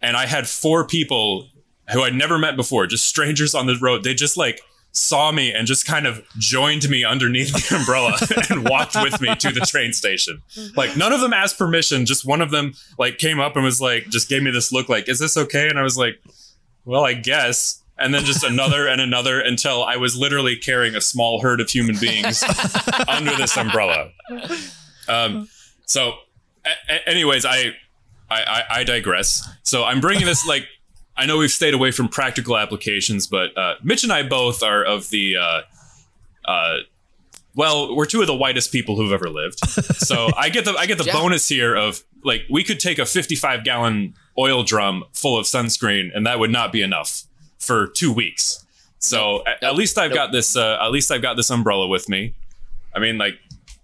[0.00, 1.48] and I had four people
[1.92, 4.04] who I'd never met before, just strangers on the road.
[4.04, 4.60] They just like
[4.98, 8.16] saw me and just kind of joined me underneath the umbrella
[8.50, 10.42] and walked with me to the train station.
[10.76, 13.80] Like none of them asked permission, just one of them like came up and was
[13.80, 16.20] like just gave me this look like, "Is this okay?" And I was like,
[16.84, 21.00] "Well, I guess." And then just another and another until I was literally carrying a
[21.00, 22.44] small herd of human beings
[23.08, 24.10] under this umbrella.
[25.08, 25.48] Um,
[25.84, 26.12] so,
[26.64, 27.74] a- a- anyways, I,
[28.30, 29.48] I, I, I digress.
[29.64, 30.66] So I'm bringing this like
[31.18, 34.84] I know we've stayed away from practical applications, but uh, Mitch and I both are
[34.84, 35.60] of the uh,
[36.44, 36.76] uh,
[37.54, 39.58] well, we're two of the whitest people who've ever lived.
[39.98, 41.12] So I get the I get the Yeah.
[41.12, 46.08] bonus here of like we could take a 55 gallon oil drum full of sunscreen
[46.14, 47.24] and that would not be enough
[47.58, 48.64] for two weeks.
[49.00, 50.56] So at, at least I've got this.
[50.56, 52.34] Uh, at least I've got this umbrella with me.
[52.94, 53.34] I mean, like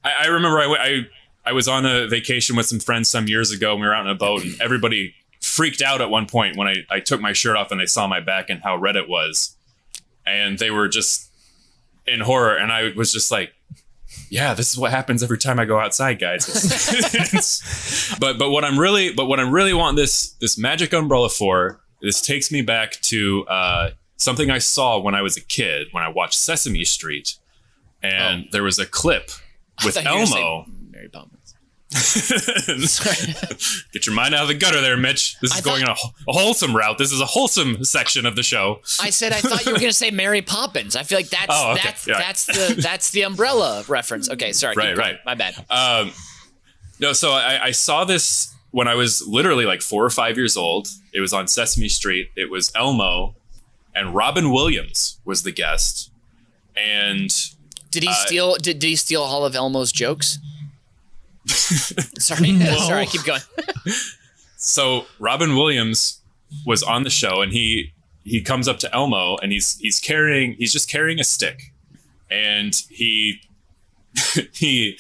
[0.02, 1.08] I, remember I remember I, w-
[1.44, 3.72] I I was on a vacation with some friends some years ago.
[3.72, 5.14] and We were out on a boat and everybody
[5.44, 8.06] freaked out at one point when I, I took my shirt off and they saw
[8.06, 9.56] my back and how red it was,
[10.26, 11.30] and they were just
[12.06, 12.56] in horror.
[12.56, 13.52] And I was just like,
[14.30, 16.44] yeah, this is what happens every time I go outside, guys.
[18.20, 21.80] But but what I'm really but what I'm really want this this magic umbrella for
[22.00, 26.02] this takes me back to uh, something I saw when I was a kid when
[26.02, 27.36] I watched Sesame Street,
[28.02, 29.30] and there was a clip
[29.84, 30.00] with Oh.
[30.00, 30.66] I thought you were gonna Elmo.
[30.90, 31.43] Mary Poppins.
[33.92, 35.38] Get your mind out of the gutter there, Mitch.
[35.40, 36.98] This is going on a, a wholesome route.
[36.98, 38.80] This is a wholesome section of the show.
[39.00, 40.96] I said I thought you were gonna say Mary Poppins.
[40.96, 41.82] I feel like that's Oh, okay.
[41.84, 42.18] that's Yeah.
[42.18, 44.28] that's the that's the umbrella reference.
[44.30, 44.74] Okay, sorry.
[44.76, 45.16] Right, right.
[45.24, 45.54] My bad.
[45.70, 46.12] Um,
[47.00, 50.56] no, so I, I saw this when I was literally like four or five years
[50.56, 50.88] old.
[51.12, 52.30] It was on Sesame Street.
[52.36, 53.34] It was Elmo,
[53.94, 56.10] and Robin Williams was the guest.
[56.76, 57.30] And
[57.90, 58.54] Did he uh, steal?
[58.56, 60.38] Did, did he steal all of Elmo's jokes?
[61.46, 63.06] Sorry, sorry.
[63.06, 63.40] Keep going.
[64.56, 66.20] so Robin Williams
[66.66, 67.92] was on the show, and he
[68.24, 71.72] he comes up to Elmo, and he's he's carrying he's just carrying a stick,
[72.30, 73.40] and he
[74.52, 74.98] he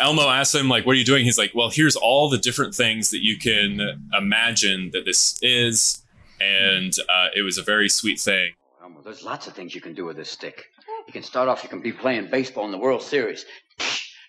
[0.00, 2.74] Elmo asks him like, "What are you doing?" He's like, "Well, here's all the different
[2.74, 6.02] things that you can imagine that this is,"
[6.40, 8.52] and uh, it was a very sweet thing.
[8.82, 10.64] Elmo, there's lots of things you can do with this stick.
[11.06, 13.44] You can start off, you can be playing baseball in the World Series.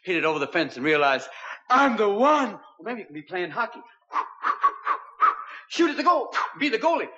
[0.08, 1.28] Hit it over the fence and realize,
[1.70, 2.54] I'm the one.
[2.54, 3.82] Or maybe you can be playing hockey.
[5.68, 6.34] Shoot at the goal.
[6.58, 7.10] Be the goalie.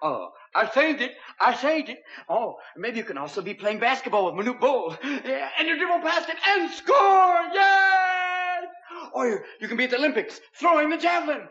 [0.00, 1.16] Oh, I saved it.
[1.40, 1.98] I saved it.
[2.28, 4.96] Oh, maybe you can also be playing basketball with Manute Bol.
[5.02, 7.40] Yeah, and you dribble past it and score.
[7.52, 8.66] Yes!
[9.12, 11.48] Or you, you can be at the Olympics throwing the javelin.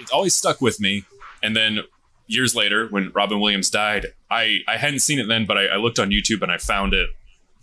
[0.00, 1.04] it's always stuck with me.
[1.40, 1.82] And then
[2.26, 5.76] years later, when Robin Williams died, I, I hadn't seen it then, but I, I
[5.76, 7.10] looked on YouTube and I found it.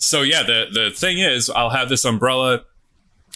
[0.04, 2.64] So yeah, the the thing is, I'll have this umbrella,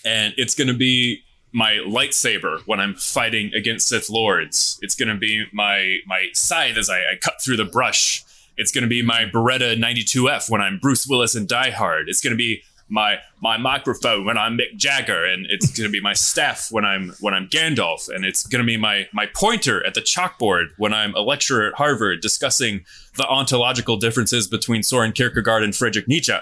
[0.03, 4.77] and it's gonna be my lightsaber when I'm fighting against Sith lords.
[4.81, 8.23] It's gonna be my my scythe as I, I cut through the brush.
[8.57, 12.09] It's gonna be my Beretta 92F when I'm Bruce Willis in Die Hard.
[12.09, 16.13] It's gonna be my my microphone when I'm Mick Jagger, and it's gonna be my
[16.13, 20.01] staff when I'm when I'm Gandalf, and it's gonna be my my pointer at the
[20.01, 25.73] chalkboard when I'm a lecturer at Harvard discussing the ontological differences between Soren Kierkegaard and
[25.73, 26.37] Friedrich Nietzsche.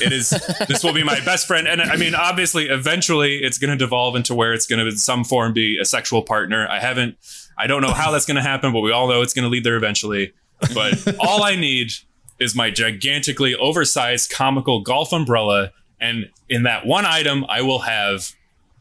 [0.00, 0.30] It is
[0.68, 4.34] this will be my best friend, and I mean, obviously, eventually, it's gonna devolve into
[4.34, 6.66] where it's gonna in some form be a sexual partner.
[6.68, 7.16] I haven't,
[7.56, 9.76] I don't know how that's gonna happen, but we all know it's gonna lead there
[9.76, 10.32] eventually.
[10.74, 11.92] But all I need
[12.38, 15.72] is my gigantically oversized comical golf umbrella.
[16.00, 18.32] And in that one item, I will have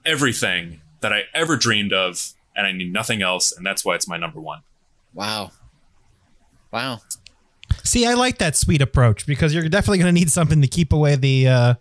[0.06, 2.34] everything that I ever dreamed of.
[2.56, 3.52] And I need nothing else.
[3.56, 4.62] And that's why it's my number one.
[5.14, 5.52] Wow.
[6.72, 7.02] Wow.
[7.90, 10.94] See, I like that sweet approach because you're definitely going to need something to keep
[10.94, 11.74] away the uh,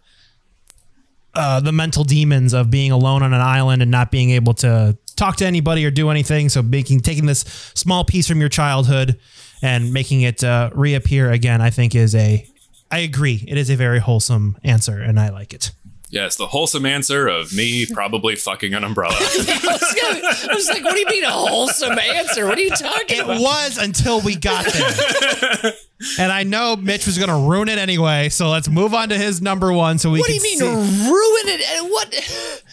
[1.34, 4.96] uh, the mental demons of being alone on an island and not being able to
[5.16, 6.48] talk to anybody or do anything.
[6.48, 7.40] So, making taking this
[7.74, 9.18] small piece from your childhood
[9.60, 12.48] and making it uh, reappear again, I think is a.
[12.90, 13.44] I agree.
[13.46, 15.72] It is a very wholesome answer, and I like it.
[16.10, 19.14] Yes, the wholesome answer of me probably fucking an umbrella.
[19.18, 22.46] I was, gonna- I was like, what do you mean a wholesome answer?
[22.46, 23.40] What are you talking It about?
[23.40, 25.72] was until we got there.
[26.18, 28.28] and I know Mitch was going to ruin it anyway.
[28.30, 30.64] So let's move on to his number one so we What do you mean see.
[30.64, 31.60] ruin it?
[31.76, 32.64] And what?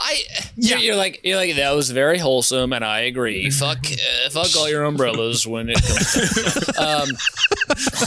[0.00, 0.22] I
[0.56, 0.76] Yeah.
[0.78, 3.50] you're like you're like that was very wholesome, and I agree.
[3.50, 6.68] fuck, uh, fuck all your umbrellas when it comes.
[6.78, 7.08] um,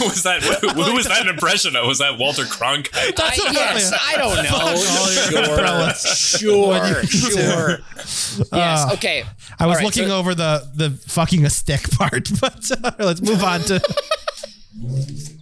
[0.02, 1.86] was that who was that an impression of?
[1.86, 3.20] Was that Walter Cronkite?
[3.20, 5.52] I, yes, I don't know.
[5.52, 6.02] umbrellas.
[6.39, 7.80] Sure, sure, sure.
[8.54, 8.94] Yes.
[8.94, 9.24] Okay.
[9.60, 12.92] I was All right, looking so- over the the fucking a stick part, but uh,
[13.00, 13.82] let's move on to.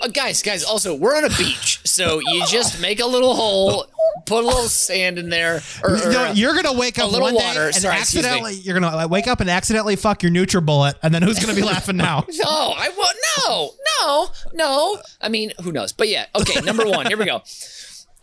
[0.00, 0.64] Uh, guys, guys.
[0.64, 3.86] Also, we're on a beach, so you just make a little hole,
[4.26, 7.34] put a little sand in there, or, or, No, you're gonna wake up little one
[7.36, 7.66] day water.
[7.66, 8.54] and Sorry, accidentally.
[8.54, 11.62] You're gonna like, wake up and accidentally fuck your NutriBullet, and then who's gonna be
[11.62, 12.24] laughing now?
[12.42, 13.16] No, I won't.
[13.48, 13.70] No,
[14.02, 14.98] no, no.
[15.20, 15.92] I mean, who knows?
[15.92, 16.60] But yeah, okay.
[16.60, 17.06] Number one.
[17.06, 17.42] Here we go.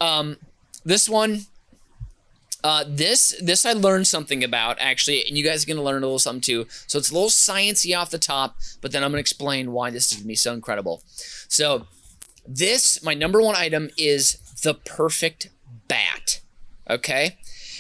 [0.02, 0.38] Um,
[0.86, 1.42] this one.
[2.64, 6.08] Uh, this this I learned something about actually, and you guys are gonna learn a
[6.08, 6.66] little something too.
[6.88, 10.12] So it's a little sciencey off the top, but then I'm gonna explain why this
[10.12, 11.02] is gonna be so incredible.
[11.48, 11.88] So
[12.48, 15.50] this my number one item is the perfect
[15.88, 16.42] bat.
[16.90, 17.38] Okay,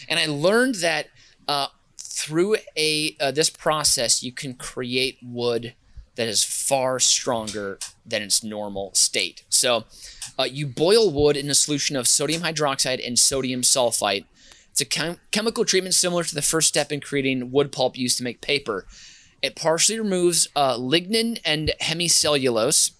[0.07, 1.07] and I learned that
[1.47, 1.67] uh,
[1.97, 5.73] through a uh, this process you can create wood
[6.17, 9.43] that is far stronger than its normal state.
[9.49, 9.85] So,
[10.37, 14.25] uh, you boil wood in a solution of sodium hydroxide and sodium sulfite.
[14.77, 18.19] It's a chem- chemical treatment similar to the first step in creating wood pulp used
[18.19, 18.85] to make paper.
[19.41, 22.91] It partially removes uh, lignin and hemicellulose,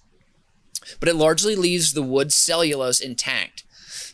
[0.99, 3.63] but it largely leaves the wood cellulose intact.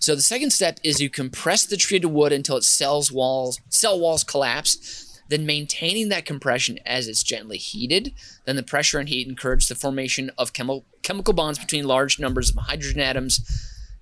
[0.02, 3.98] So the second step is you compress the treated wood until its cells walls cell
[3.98, 8.12] walls collapse, then maintaining that compression as it's gently heated.
[8.44, 12.50] Then the pressure and heat encourage the formation of chemical chemical bonds between large numbers
[12.50, 13.40] of hydrogen atoms,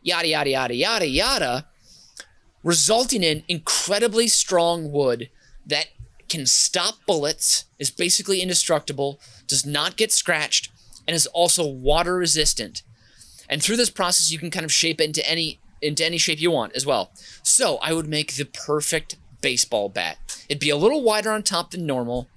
[0.01, 1.68] yada yada yada yada yada,
[2.64, 5.30] resulting in incredibly strong wood
[5.66, 5.88] that
[6.30, 10.72] can stop bullets, is basically indestructible, does not get scratched,
[11.07, 12.84] and is also water resistant.
[13.49, 16.39] And through this process, you can kind of shape it into any into any shape
[16.39, 17.12] you want as well.
[17.41, 20.18] So I would make the perfect baseball bat.
[20.47, 22.28] It'd be a little wider on top than normal.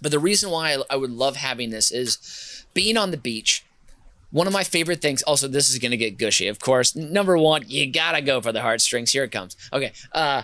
[0.00, 3.64] But the reason why I, would love having this is being on the beach.
[4.30, 6.94] One of my favorite things, also, this is going to get gushy, of course.
[6.94, 9.12] Number one, you got to go for the heartstrings.
[9.12, 9.56] Here it comes.
[9.72, 9.92] Okay.
[10.12, 10.42] Uh,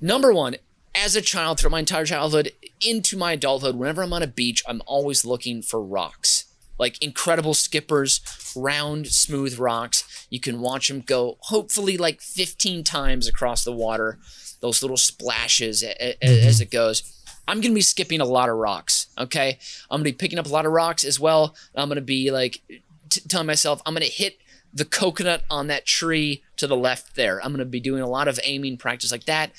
[0.00, 0.56] number one,
[0.94, 4.62] as a child, throughout my entire childhood, into my adulthood, whenever I'm on a beach,
[4.66, 6.46] I'm always looking for rocks.
[6.78, 8.20] Like incredible skippers,
[8.56, 10.26] round, smooth rocks.
[10.30, 14.18] You can watch them go, hopefully, like 15 times across the water.
[14.60, 17.02] Those little splashes a- as it goes.
[17.46, 19.06] I'm gonna be skipping a lot of rocks.
[19.18, 19.58] Okay,
[19.90, 21.56] I'm gonna be picking up a lot of rocks as well.
[21.74, 22.60] I'm gonna be like
[23.08, 24.38] t- telling myself I'm gonna hit
[24.72, 27.42] the coconut on that tree to the left there.
[27.44, 29.52] I'm gonna be doing a lot of aiming practice like that.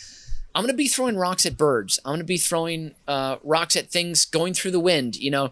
[0.55, 1.99] I'm gonna be throwing rocks at birds.
[2.05, 5.15] I'm gonna be throwing uh, rocks at things going through the wind.
[5.15, 5.51] You know,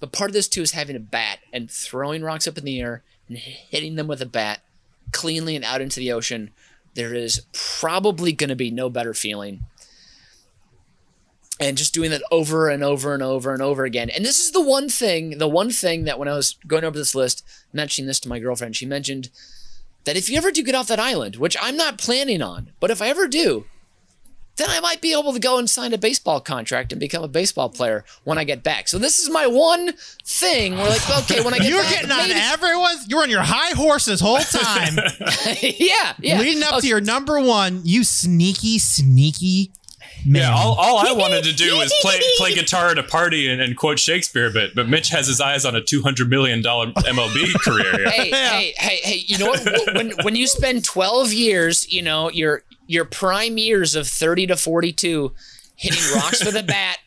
[0.00, 2.80] but part of this too is having a bat and throwing rocks up in the
[2.80, 4.60] air and hitting them with a bat
[5.12, 6.50] cleanly and out into the ocean.
[6.94, 9.64] There is probably going to be no better feeling.
[11.58, 14.10] And just doing that over and over and over and over again.
[14.10, 16.98] And this is the one thing, the one thing that when I was going over
[16.98, 17.42] this list,
[17.72, 19.30] mentioning this to my girlfriend, she mentioned
[20.04, 22.90] that if you ever do get off that island, which I'm not planning on, but
[22.90, 23.64] if I ever do,
[24.56, 27.28] then I might be able to go and sign a baseball contract and become a
[27.28, 28.86] baseball player when I get back.
[28.88, 29.92] So this is my one
[30.24, 30.72] thing.
[30.76, 33.06] We're like, okay, when I get You were back, getting on maybe- everyone's.
[33.08, 34.94] You were on your high horse this whole time,
[35.62, 36.38] yeah, yeah.
[36.38, 36.80] leading up Okay.
[36.82, 37.80] to your number one.
[37.84, 39.72] You sneaky, sneaky
[40.24, 40.42] man.
[40.42, 43.60] Yeah, all, all I wanted to do was play play guitar at a party and,
[43.60, 46.92] and quote Shakespeare, but but Mitch has his eyes on a two hundred million dollar
[46.92, 47.96] MLB career.
[47.96, 48.10] Here.
[48.10, 49.94] hey, hey, hey, hey, you know what?
[49.94, 54.56] when when you spend 12 years, you know, your your prime years of 30 to
[54.56, 55.32] 42
[55.76, 56.98] hitting rocks with a bat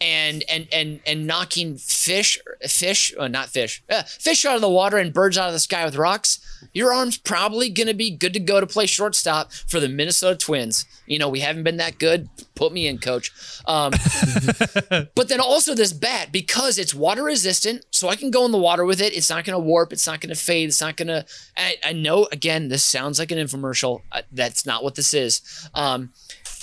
[0.00, 4.70] and and and and knocking fish fish uh, not fish uh, fish out of the
[4.70, 6.40] water and birds out of the sky with rocks
[6.72, 10.36] your arm's probably going to be good to go to play shortstop for the Minnesota
[10.36, 10.84] Twins.
[11.06, 12.28] You know, we haven't been that good.
[12.54, 13.32] Put me in, coach.
[13.66, 13.92] Um,
[15.14, 18.58] but then also this bat because it's water resistant, so I can go in the
[18.58, 19.16] water with it.
[19.16, 19.92] It's not going to warp.
[19.92, 20.68] It's not going to fade.
[20.68, 21.24] It's not going to.
[21.56, 24.02] I, I know again, this sounds like an infomercial.
[24.10, 25.68] Uh, that's not what this is.
[25.74, 26.12] Um,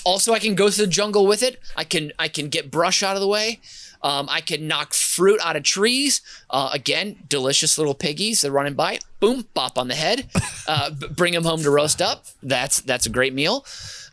[0.06, 1.60] also, I can go through the jungle with it.
[1.74, 3.58] I can I can get brush out of the way.
[4.02, 6.20] Um, I can knock fruit out of trees.
[6.48, 8.40] Uh, again, delicious little piggies.
[8.40, 9.00] They're running by.
[9.18, 10.30] Boom, bop on the head.
[10.68, 12.24] Uh, bring them home to roast up.
[12.42, 13.64] That's that's a great meal.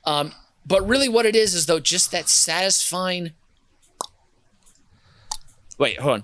[0.06, 0.34] Um,
[0.68, 3.32] but really, what it is is though just that satisfying.
[5.80, 6.24] Wait, hold on.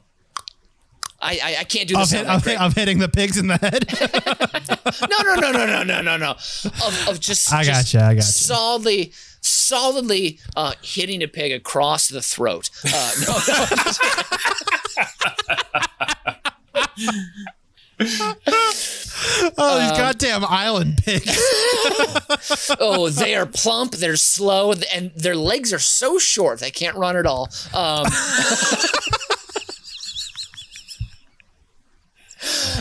[1.19, 2.11] I I, I can't do this.
[2.11, 3.85] hit, of, hit- of hitting the pigs in the head.
[5.09, 6.31] no, no, no, no, no, no, no, no.
[6.31, 7.51] Of, of just.
[7.51, 8.27] I just gotcha, I gotcha.
[8.27, 9.11] Solidly,
[9.41, 12.69] solidly uh, hitting a pig across the throat.
[12.85, 13.65] Uh, no, no.
[19.57, 21.37] oh, these goddamn island pigs.
[22.79, 23.91] oh, they are plump.
[23.93, 27.49] They're slow, and their legs are so short they can't run at all.
[27.73, 28.05] Um,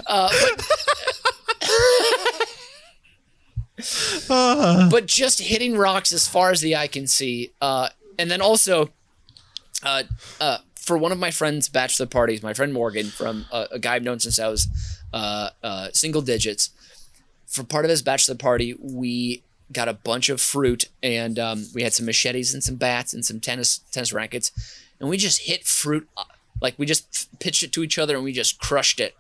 [0.07, 0.78] uh, but,
[4.29, 8.91] but just hitting rocks as far as the eye can see, uh, and then also,
[9.83, 10.03] uh,
[10.41, 13.95] uh, for one of my friend's bachelor parties, my friend Morgan, from uh, a guy
[13.97, 14.69] I've known since I was
[15.13, 16.71] uh, uh, single digits.
[17.47, 21.83] For part of his bachelor party, we got a bunch of fruit and um, we
[21.83, 24.53] had some machetes and some bats and some tennis tennis rackets,
[25.01, 26.25] and we just hit fruit uh,
[26.61, 29.15] like we just pitched it to each other and we just crushed it.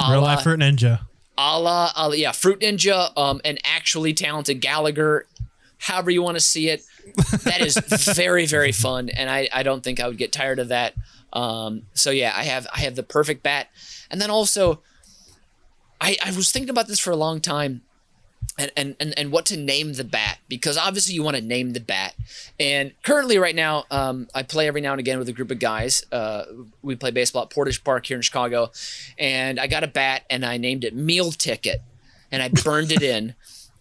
[0.00, 1.00] Real la- life fruit ninja.
[1.36, 5.26] A la, a la- yeah, Fruit Ninja, um, an actually talented Gallagher,
[5.78, 6.84] however you want to see it.
[7.44, 7.76] That is
[8.14, 10.94] very, very fun, and I, I don't think I would get tired of that.
[11.32, 13.68] Um, so yeah, I have I have the perfect bat,
[14.10, 14.80] and then also,
[16.00, 17.82] I I was thinking about this for a long time.
[18.58, 21.72] And, and, and, and what to name the bat because obviously you want to name
[21.72, 22.14] the bat.
[22.60, 25.58] And currently right now um, i play every now and again with a group of
[25.58, 26.44] guys uh,
[26.82, 28.70] we play baseball at portage park here in chicago
[29.18, 31.82] and i got a bat and i named it meal ticket
[32.30, 33.34] and i burned it in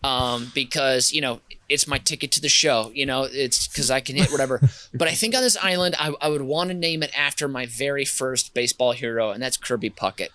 [0.04, 4.00] um, because you know it's my ticket to the show you know it's because i
[4.00, 4.60] can hit whatever.
[4.94, 7.66] But i think on this island i, I would want to name it after my
[7.66, 10.30] very first baseball hero and that's kirby puckett.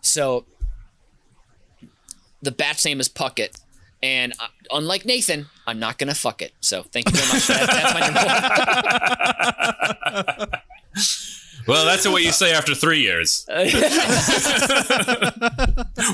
[0.00, 0.44] So
[2.42, 3.58] the bat's name is Puckett.
[4.02, 6.52] And uh, unlike Nathan, I'm not gonna fuck it.
[6.60, 7.46] So thank you very much.
[7.48, 7.94] That, that's
[10.34, 10.62] my number.
[11.66, 13.44] Well, that's what you say after three years.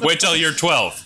[0.02, 1.02] Wait till you're 12.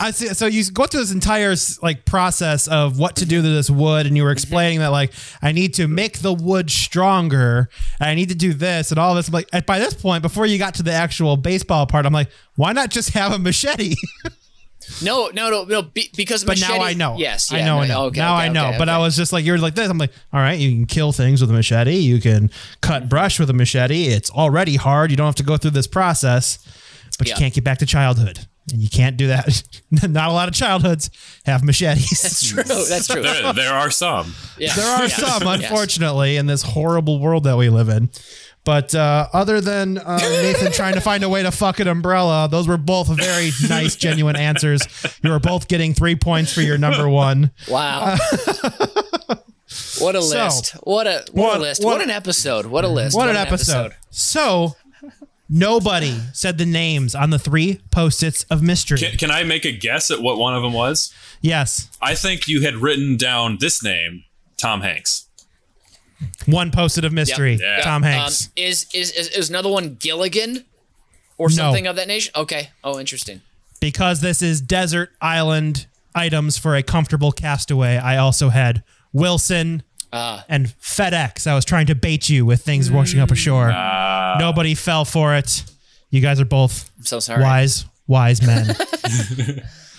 [0.00, 0.28] I see.
[0.28, 4.06] So you go through this entire like process of what to do to this wood,
[4.06, 7.68] and you were explaining that like I need to make the wood stronger,
[8.00, 9.28] and I need to do this and all this.
[9.28, 12.12] I'm like, at, by this point, before you got to the actual baseball part, I'm
[12.12, 13.94] like, why not just have a machete?
[15.02, 15.82] No, no, no, no.
[15.82, 17.16] Be, because but machete, now I know.
[17.18, 17.76] Yes, I know.
[17.76, 18.04] no, I know.
[18.06, 18.68] okay, now okay, I know.
[18.68, 19.88] okay, but I was just like, you're like this.
[19.90, 21.96] I'm like, all right, you can kill things with a machete.
[21.96, 24.04] You can cut brush with a machete.
[24.04, 25.10] It's already hard.
[25.10, 26.58] You don't have to go through this process,
[27.18, 27.34] but Yeah.
[27.34, 28.46] you can't get back to childhood.
[28.72, 29.62] And you can't do that.
[29.90, 31.10] Not a lot of childhoods
[31.46, 32.20] have machetes.
[32.22, 32.62] That's true.
[32.62, 33.22] That's true.
[33.22, 34.34] There, there are some.
[34.58, 34.74] Yeah.
[34.74, 35.08] There are Yeah.
[35.08, 35.62] some, Yes.
[35.62, 38.10] unfortunately, in this horrible world that we live in.
[38.64, 42.48] But uh, other than uh, Nathan trying to find a way to fuck an umbrella,
[42.50, 44.82] those were both very nice, genuine answers.
[45.22, 47.50] You were both getting three points for your number one.
[47.66, 48.16] Wow.
[50.00, 50.72] what a So, list.
[50.82, 51.82] What a what, what- a list.
[51.84, 52.66] what- What, an episode.
[52.66, 53.16] What a list.
[53.16, 53.94] What an episode.
[54.10, 54.76] So,
[55.48, 58.98] nobody said the names on the three post its of mystery.
[58.98, 61.12] Can, can I make a guess at what one of them was?
[61.40, 61.88] yes.
[62.02, 64.24] I think you had written down this name,
[64.56, 65.26] Tom Hanks.
[66.46, 67.52] One post it of mystery.
[67.52, 67.60] Yep.
[67.60, 67.80] Yeah.
[67.84, 68.50] Tom Um, Hanks.
[68.56, 70.64] is, is is is another one Gilligan
[71.36, 71.54] or No.
[71.54, 72.32] something of that nation?
[72.34, 72.70] Okay.
[72.82, 73.40] Oh, interesting.
[73.80, 78.82] because this is desert island items for a comfortable castaway, I also had
[79.12, 80.44] Wilson Ah.
[80.48, 81.46] and FedEx.
[81.46, 83.68] I was trying to bait you with things washing up ashore.
[84.38, 85.64] Nobody fell for it.
[86.10, 87.42] You guys are both I'm so sorry.
[87.42, 88.74] wise, wise men.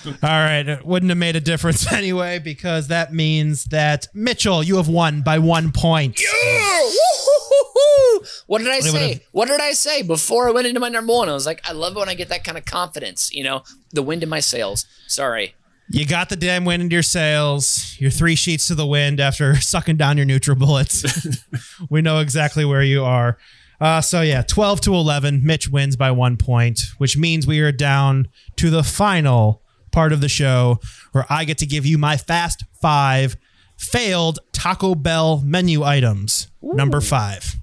[0.05, 4.77] All right, it wouldn't have made a difference anyway because that means that Mitchell, you
[4.77, 6.19] have won by one point.
[6.19, 8.25] Woo-hoo-hoo-hoo.
[8.47, 9.23] What did I say?
[9.31, 11.29] What did I say before I went into my number one?
[11.29, 13.33] I was like, I love it when I get that kind of confidence.
[13.33, 14.85] You know, the wind in my sails.
[15.07, 15.55] Sorry.
[15.91, 17.95] You got the damn wind into your sails.
[17.97, 21.37] You're three sheets to the wind after sucking down your neutral bullets.
[21.89, 23.37] we know exactly where you are.
[23.81, 25.43] Uh, so yeah, 12 to 11.
[25.43, 28.27] Mitch wins by one point, which means we are down
[28.57, 29.61] to the final
[29.91, 30.79] part of the show
[31.11, 33.35] where I get to give you my fast five
[33.77, 36.49] failed Taco Bell menu items.
[36.61, 37.55] Number five,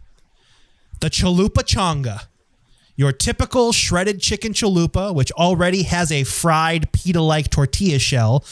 [1.01, 2.27] the Chalupa Chonga.
[2.97, 8.44] Your typical shredded chicken chalupa, which already has a fried pita like tortilla shell,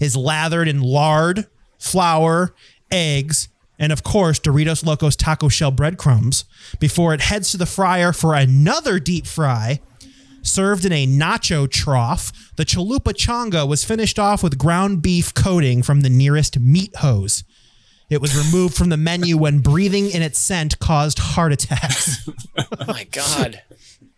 [0.00, 1.46] is lathered in lard,
[1.78, 2.54] flour,
[2.90, 3.48] eggs,
[3.78, 6.44] and of course, Doritos Locos taco shell breadcrumbs
[6.78, 9.80] before it heads to the fryer for another deep fry.
[10.42, 15.82] Served in a nacho trough, the chalupa chonga was finished off with ground beef coating
[15.82, 17.44] from the nearest meat hose.
[18.12, 22.28] It was removed from the menu when breathing in its scent caused heart attacks.
[22.78, 23.62] Oh my god.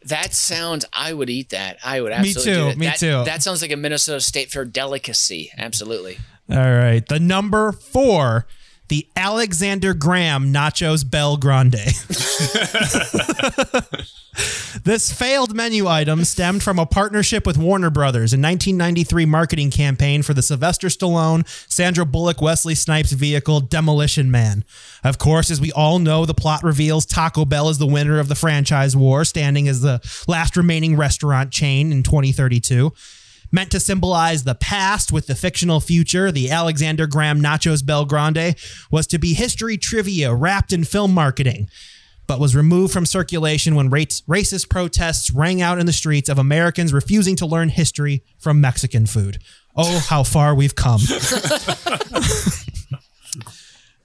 [0.06, 0.84] That sounds.
[0.92, 1.78] I would eat that.
[1.84, 2.52] I would absolutely.
[2.52, 2.78] Me too, do it.
[2.78, 3.24] me that, too.
[3.24, 5.50] That sounds like a Minnesota State Fair delicacy.
[5.56, 6.18] Absolutely.
[6.50, 7.06] All right.
[7.06, 8.46] The number four,
[8.94, 11.74] the Alexander Graham Nachos Bel Grande.
[14.84, 20.22] this failed menu item stemmed from a partnership with Warner Brothers, a 1993 marketing campaign
[20.22, 24.62] for the Sylvester Stallone, Sandra Bullock, Wesley Snipes vehicle Demolition Man.
[25.02, 28.28] Of course, as we all know, the plot reveals Taco Bell is the winner of
[28.28, 32.92] the franchise war, standing as the last remaining restaurant chain in 2032.
[33.54, 38.56] Meant to symbolize the past with the fictional future, the Alexander Graham Nachos Bel Grande
[38.90, 41.68] was to be history trivia wrapped in film marketing,
[42.26, 46.36] but was removed from circulation when race- racist protests rang out in the streets of
[46.36, 49.38] Americans refusing to learn history from Mexican food.
[49.76, 51.02] Oh, how far we've come.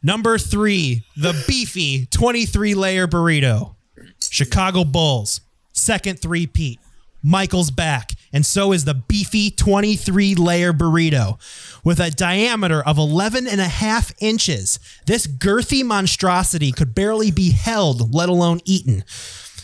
[0.04, 3.78] Number three, the beefy 23 layer burrito.
[4.22, 5.41] Chicago Bulls,
[5.72, 6.80] second three-peat.
[7.22, 11.38] Michael's back, and so is the beefy 23 layer burrito.
[11.84, 17.51] With a diameter of 11 and a half inches, this girthy monstrosity could barely be
[17.51, 19.03] held, let alone eaten.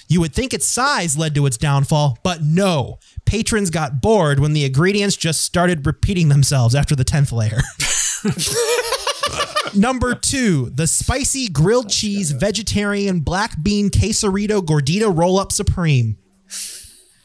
[0.08, 3.00] You would think its size led to its downfall, but no.
[3.26, 7.62] Patrons got bored when the ingredients just started repeating themselves after the 10th layer.
[9.76, 16.18] Number two, the spicy grilled cheese vegetarian black bean quesarito gordita roll up supreme.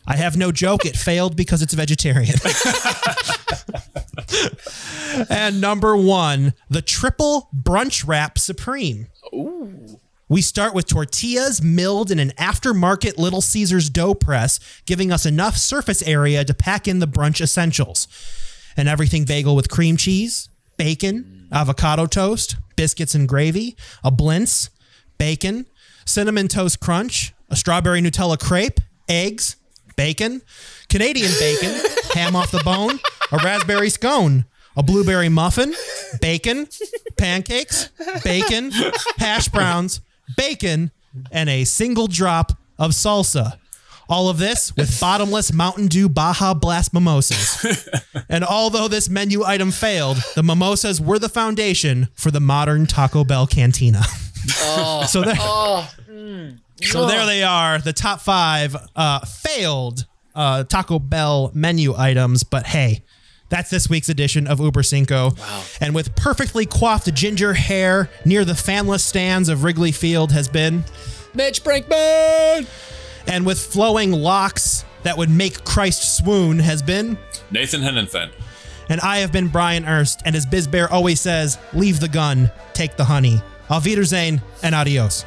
[0.06, 0.84] I have no joke.
[0.84, 2.34] It failed because it's vegetarian.
[5.28, 9.08] and number one, the triple brunch wrap supreme.
[9.32, 10.00] Ooh.
[10.28, 15.56] We start with tortillas milled in an aftermarket Little Caesars dough press, giving us enough
[15.56, 18.06] surface area to pack in the brunch essentials.
[18.76, 24.70] An everything bagel with cream cheese, bacon, avocado toast, biscuits and gravy, a blintz,
[25.18, 25.66] bacon,
[26.04, 29.56] cinnamon toast crunch, a strawberry Nutella crepe, eggs,
[30.00, 30.40] bacon,
[30.88, 31.74] Canadian bacon,
[32.14, 32.98] ham off the bone,
[33.32, 35.74] a raspberry scone, a blueberry muffin,
[36.22, 36.66] bacon,
[37.18, 37.90] pancakes,
[38.24, 38.72] bacon,
[39.18, 40.00] hash browns,
[40.38, 40.90] bacon,
[41.30, 43.58] and a single drop of salsa.
[44.08, 47.86] All of this with bottomless Mountain Dew Baja Blast mimosas.
[48.30, 53.22] and although this menu item failed, the mimosas were the foundation for the modern Taco
[53.22, 54.00] Bell cantina.
[54.62, 55.04] Oh.
[55.06, 55.86] so there, oh.
[56.08, 56.58] mm.
[56.82, 62.42] So there they are, the top five uh, failed uh, Taco Bell menu items.
[62.44, 63.02] But hey,
[63.48, 65.30] that's this week's edition of Uber Cinco.
[65.38, 65.62] Wow.
[65.80, 70.84] And with perfectly coiffed ginger hair near the fanless stands of Wrigley Field has been,
[71.34, 72.66] Mitch Brinkman.
[73.26, 77.18] and with flowing locks that would make Christ swoon has been,
[77.50, 78.30] Nathan Hennenfen.
[78.88, 80.22] and I have been Brian Ernst.
[80.24, 83.40] And as Biz Bear always says, leave the gun, take the honey.
[83.68, 85.24] Auf Wiedersehen and adios.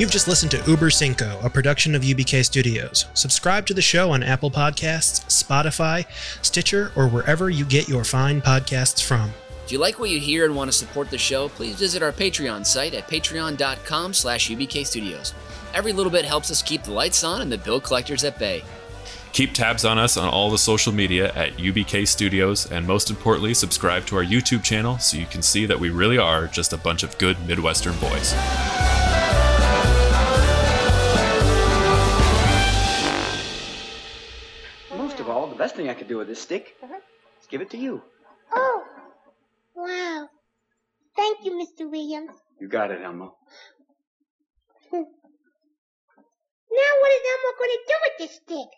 [0.00, 3.04] You've just listened to Uber Cinco, a production of UBK Studios.
[3.12, 6.06] Subscribe to the show on Apple Podcasts, Spotify,
[6.40, 9.30] Stitcher, or wherever you get your fine podcasts from.
[9.66, 12.12] If you like what you hear and want to support the show, please visit our
[12.12, 15.34] Patreon site at patreon.com slash ubkstudios.
[15.74, 18.64] Every little bit helps us keep the lights on and the bill collectors at bay.
[19.34, 23.52] Keep tabs on us on all the social media at UBK Studios, and most importantly,
[23.52, 26.78] subscribe to our YouTube channel so you can see that we really are just a
[26.78, 28.34] bunch of good Midwestern boys.
[35.60, 36.94] Best thing I could do with this stick uh-huh.
[37.38, 38.02] is give it to you.
[38.50, 38.82] Oh,
[39.76, 40.26] wow.
[41.14, 41.90] Thank you, Mr.
[41.90, 42.34] Williams.
[42.58, 43.36] You got it, Elmo.
[46.72, 48.70] Now what is Elmo going to do with this stick?